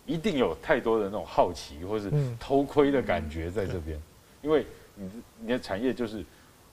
[0.06, 4.02] 一定有太多的那种好奇或是偷窥的感觉在这边，
[4.42, 4.66] 因为。
[5.00, 5.12] 你
[5.42, 6.26] 你的产业就是，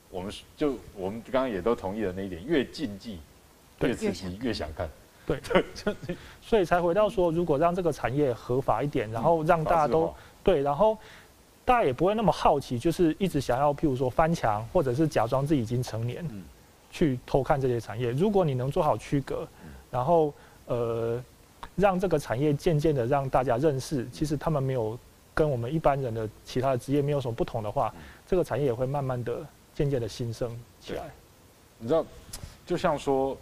[0.09, 3.19] 我们就我们刚刚也都同意了那一点，越禁忌，
[3.83, 4.89] 越刺激，越想看。
[5.27, 5.41] 对，
[6.43, 10.13] 所以才回到说，如果让这个产业合法一点，然后让大家都
[10.43, 10.97] 对，然后
[11.65, 16.25] 大家也不会那么好奇，就是一直想要，譬如说翻墙，或者是假装自己已经成年，
[16.91, 18.11] 去偷看这些产业。
[18.11, 19.47] 如果你能做好区隔，
[19.91, 20.33] 然后
[20.67, 21.23] 呃，
[21.77, 24.99] 让这个产业渐渐的让大家认识，其实他们没有。
[25.37, 27.93] 跟我们一般人的其他的职业没有什么不同的话，
[28.25, 29.45] 这个产业也会慢慢的、
[29.75, 30.49] 渐渐的新生
[30.81, 31.03] 起来。
[31.77, 32.07] 你知道，
[32.65, 33.37] 就像说，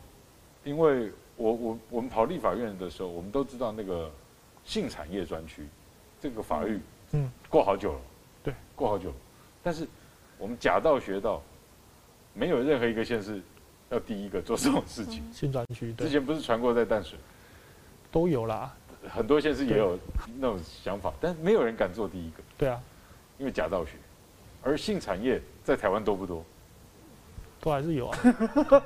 [0.64, 4.10] 因为我我我们跑立法院的时候，我们都知道那个
[4.64, 5.66] 性产业专区
[6.20, 6.80] 这个法律，
[7.12, 8.00] 嗯，过好久了，
[8.44, 9.14] 对，过好久了。
[9.62, 9.86] 但是
[10.38, 11.42] 我们假道学到，
[12.34, 13.40] 没有任何一个县市
[13.90, 15.22] 要第一个做这种事情。
[15.32, 17.18] 性专区对，之前不是传过在淡水，
[18.10, 18.74] 都有啦，
[19.08, 19.98] 很多县市也有
[20.38, 22.42] 那种想法，但没有人敢做第一个。
[22.56, 22.80] 对啊，
[23.38, 23.92] 因为假道学，
[24.62, 26.44] 而性产业在台湾多不多？
[27.60, 28.18] 都还是有啊，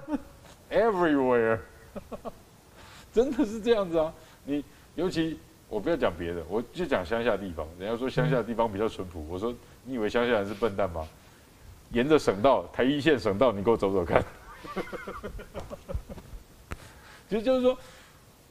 [0.70, 1.58] everywhere，
[3.12, 4.12] 真的是这样子啊！
[4.44, 5.38] 你尤其
[5.68, 7.66] 我不要讲别的，我就讲乡下地方。
[7.78, 11.06] 人家说乡下地方比较淳朴，我说你以为乡下人是笨蛋吗？
[11.92, 14.24] 沿着省道，台一线省道，你给我走走看。
[17.28, 17.76] 其实就是说，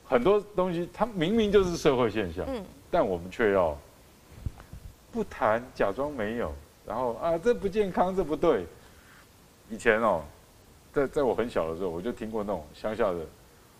[0.06, 2.46] 很多东西它明明就是社会现象，
[2.89, 3.78] 但我们却要
[5.12, 6.54] 不谈，假装没有，
[6.86, 8.66] 然后啊，这不健康，这不对。
[9.70, 10.24] 以前哦，
[10.96, 13.18] 在在我很小的时候，我就听过那种乡下的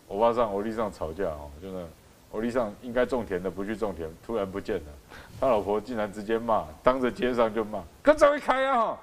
[0.09, 1.88] 欧巴上、欧弟上吵架哦，就那
[2.32, 4.91] 欧弟上应该种田的不去种田，突然不见了，
[5.39, 8.97] 他老婆竟然直接骂，当着街上就骂，跟走一开啊！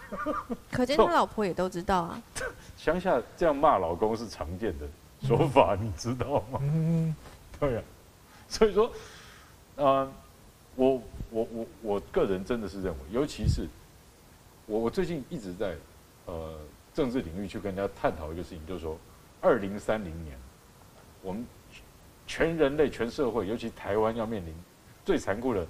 [0.70, 2.22] 可见他老婆也都知道啊。
[2.76, 4.86] 乡下这样骂老公是常见的
[5.26, 6.60] 说法，你知道吗？
[6.62, 7.16] 嗯，
[7.58, 7.82] 对啊。
[8.46, 8.92] 所以说，
[9.76, 10.12] 呃，
[10.74, 11.00] 我
[11.30, 13.66] 我我我个人真的是认为，尤其是。
[14.68, 15.76] 我我最近一直在，
[16.26, 16.58] 呃，
[16.96, 18.96] 政治领域去跟人家探讨一个事情，就是说，
[19.42, 20.34] 二零三零年，
[21.20, 21.46] 我们
[22.26, 24.54] 全人类、全社会，尤其台湾要面临
[25.04, 25.66] 最残酷的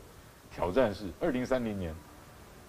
[0.53, 1.93] 挑战是二零三零年。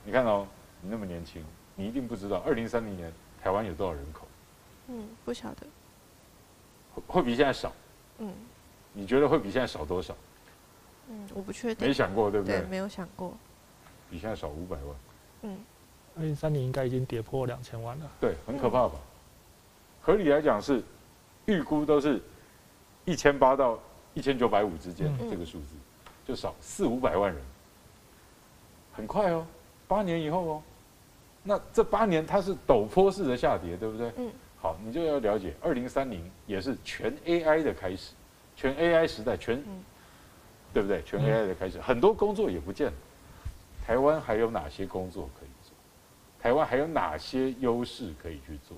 [0.03, 0.47] 你看哦，
[0.81, 1.45] 你那么年轻，
[1.75, 4.27] 你一定不知道二零三零年台湾有多少人口？
[4.87, 5.67] 嗯，不晓得。
[6.95, 7.71] 会会比现在少？
[8.17, 8.33] 嗯。
[8.91, 10.15] 你觉得会比现在少多少？
[11.09, 11.87] 嗯，我不确定。
[11.87, 12.61] 没想过，对不对？
[12.61, 13.37] 对，没有想过。
[14.09, 14.95] 比现在少五百万。
[15.43, 15.59] 嗯。
[16.17, 18.11] 二零三年应该已经跌破两千万了。
[18.19, 18.95] 对，很可怕吧？
[20.01, 20.81] 合理来讲是，
[21.45, 22.21] 预估都是
[23.05, 23.77] 一千八到
[24.13, 25.75] 一千九百五之间这个数字，
[26.25, 27.41] 就少四五百万人，
[28.93, 29.45] 很快哦，
[29.87, 30.63] 八年以后哦，
[31.43, 34.11] 那这八年它是陡坡式的下跌，对不对？
[34.17, 34.31] 嗯。
[34.59, 38.13] 好，你就要了解，二零三零也是全 AI 的开始，
[38.55, 39.63] 全 AI 时代，全，
[40.73, 40.99] 对不对？
[41.03, 42.93] 全 AI 的开始，很多工作也不见了。
[43.85, 45.46] 台湾还有哪些工作可以？
[46.47, 48.77] 台湾还有哪些优势可以去做？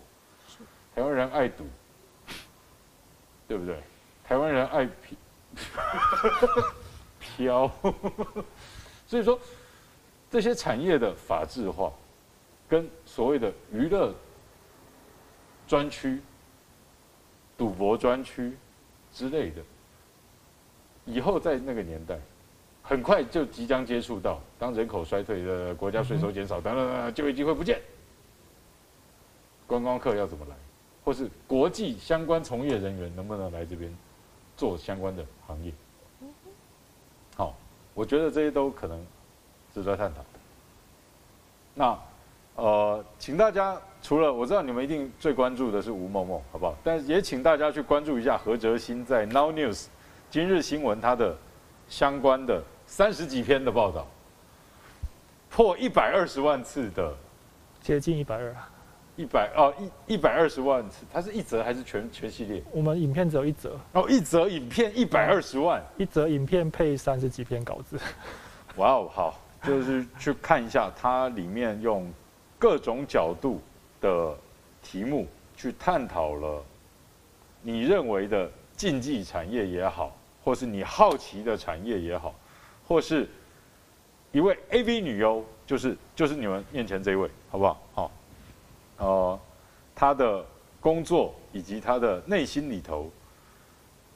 [0.95, 1.67] 台湾人爱赌，
[3.47, 3.79] 对不对？
[4.23, 4.89] 台湾人爱
[7.19, 7.71] 飘，
[9.05, 9.39] 所以说
[10.31, 11.93] 这些产业的法制化，
[12.67, 14.15] 跟所谓的娱乐
[15.67, 16.19] 专区、
[17.55, 18.57] 赌博专区
[19.13, 19.61] 之类的，
[21.05, 22.19] 以后在那个年代。
[22.89, 27.79] 很快就即将接触到，当人口衰退的国家税收减少，等等等，就业机会不见，
[29.67, 30.55] 观光客要怎么来，
[31.05, 33.95] 或是国际相关从业人员能不能来这边
[34.57, 35.71] 做相关的行业？
[37.35, 37.55] 好，
[37.93, 38.99] 我觉得这些都可能
[39.71, 40.25] 值得探讨。
[41.75, 41.99] 那
[42.55, 46.75] 呃，请大家除了我知道你们一定最关注的是吴某某，好不好？
[46.83, 49.85] 但也请大家去关注一下何哲新在 Now News
[50.31, 51.37] 今日新闻它的
[51.87, 52.63] 相关的。
[52.89, 54.05] 三十几篇的报道，
[55.47, 57.15] 破一百二十万次的，
[57.81, 58.69] 接近一百二啊，
[59.15, 62.63] 一百哦一一百二十万次，它是一折还是全全系列？
[62.71, 67.97] 我们影片只有一则，哦，一折影片一百二十万，一折影片配三十几篇稿子，
[68.77, 72.11] 哇哦，好，就是去看一下它里面用
[72.57, 73.61] 各种角度
[74.01, 74.35] 的
[74.81, 76.61] 题目去探讨了
[77.61, 80.11] 你认为的竞技产业也好，
[80.43, 82.33] 或是你好奇的产业也好。
[82.89, 83.29] 或是
[84.31, 87.79] 一位 AV 女优，就是就是你们面前这一位，好不好？
[87.93, 88.11] 好，
[88.97, 89.39] 呃，
[89.93, 90.43] 她的
[90.79, 93.11] 工作以及她的内心里头，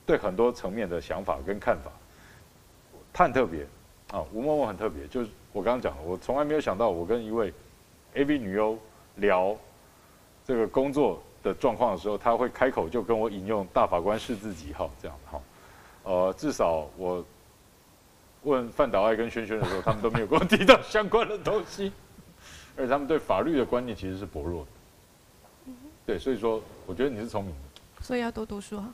[0.08, 1.92] 对很多层面的想法跟看法，
[3.14, 3.64] 她很特别
[4.12, 4.26] 啊。
[4.34, 7.54] 吴某某很特别，就是我刚刚讲的，我从来没有想到，我跟一位
[8.16, 8.76] AV 女优
[9.18, 9.56] 聊
[10.48, 15.42] 这个工作的状况的时候，她会开口就跟我引用大法官是自己哈这样哈。
[16.06, 17.24] 呃，至少我。
[18.44, 21.92] 问范岛爱跟轩轩的时候，他们都没有跟我提到相关的东西，
[22.78, 25.74] 而且他们对法律的观念其实是薄弱的。
[26.06, 27.82] 对，所以说，我觉得你是聪明的。
[28.02, 28.94] 所以要多读书啊！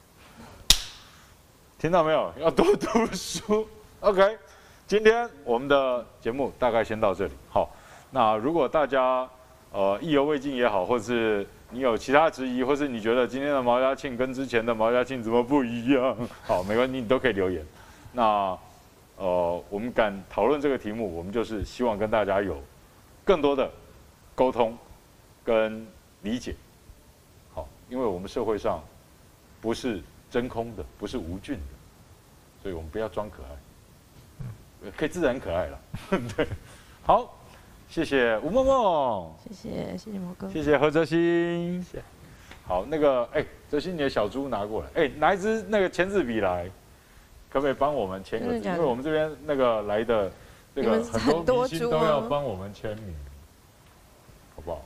[1.80, 2.32] 听到没有？
[2.40, 3.68] 要多读书。
[4.02, 4.38] OK，
[4.86, 7.34] 今天我们的节目大概先到这里。
[7.50, 7.76] 好，
[8.12, 9.28] 那如果大家
[9.72, 16.16] 呃意犹未尽也好，或是你有其他质疑，或是你觉得今天的毛家庆跟之前的毛家庆怎么不一样？
[16.46, 17.66] 好，没关系，你都可以留言。
[18.14, 18.56] 那。
[19.20, 22.58] 呃，我们敢讨论这个题目，我们就是希望跟大家有
[23.26, 23.70] 更多的
[24.34, 24.78] 沟通
[25.44, 25.86] 跟
[26.22, 26.56] 理解。
[27.54, 28.82] 好，因为我们社会上
[29.60, 30.02] 不是
[30.32, 35.80] 真空的，不是无菌的，所以我们不要装可爱，可以自然可爱了。
[36.38, 36.48] 对，
[37.04, 37.38] 好，
[37.90, 42.04] 谢谢吴梦梦，谢谢谢谢毛哥，谢谢何泽新，谢谢。
[42.66, 46.72] 好，那个哎，哲欣你的小猪拿过来，哎，拿一支那个签字笔来，
[47.50, 48.68] 可不可以帮我们签个字？
[48.68, 50.32] 因为我们这边那个来的
[50.74, 53.16] 那个很多明星都要帮我们签名，
[54.56, 54.86] 好不好？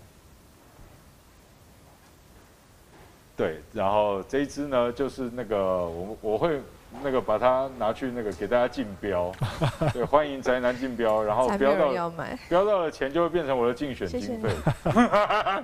[3.35, 5.57] 对，然后这一支呢，就是那个
[5.87, 6.61] 我我会
[7.01, 9.31] 那个把它拿去那个给大家竞标，
[9.91, 12.11] 对，欢迎宅男竞标，然后标到
[12.47, 14.49] 标到了钱就会变成我的竞选经费。
[14.49, 15.63] 谢谢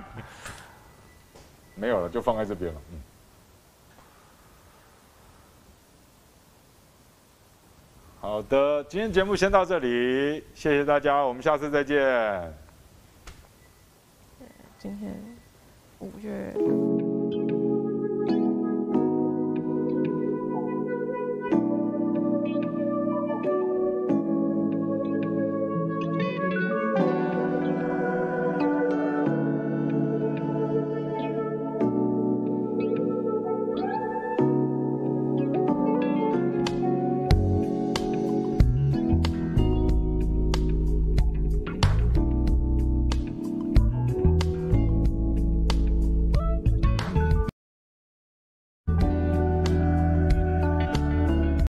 [1.76, 2.80] 没有了，就放在这边了。
[2.92, 3.00] 嗯。
[8.20, 11.98] 好的，今天节目先到这里，谢谢大家，我们下次再见。
[14.78, 15.10] 今天
[16.00, 17.09] 五月。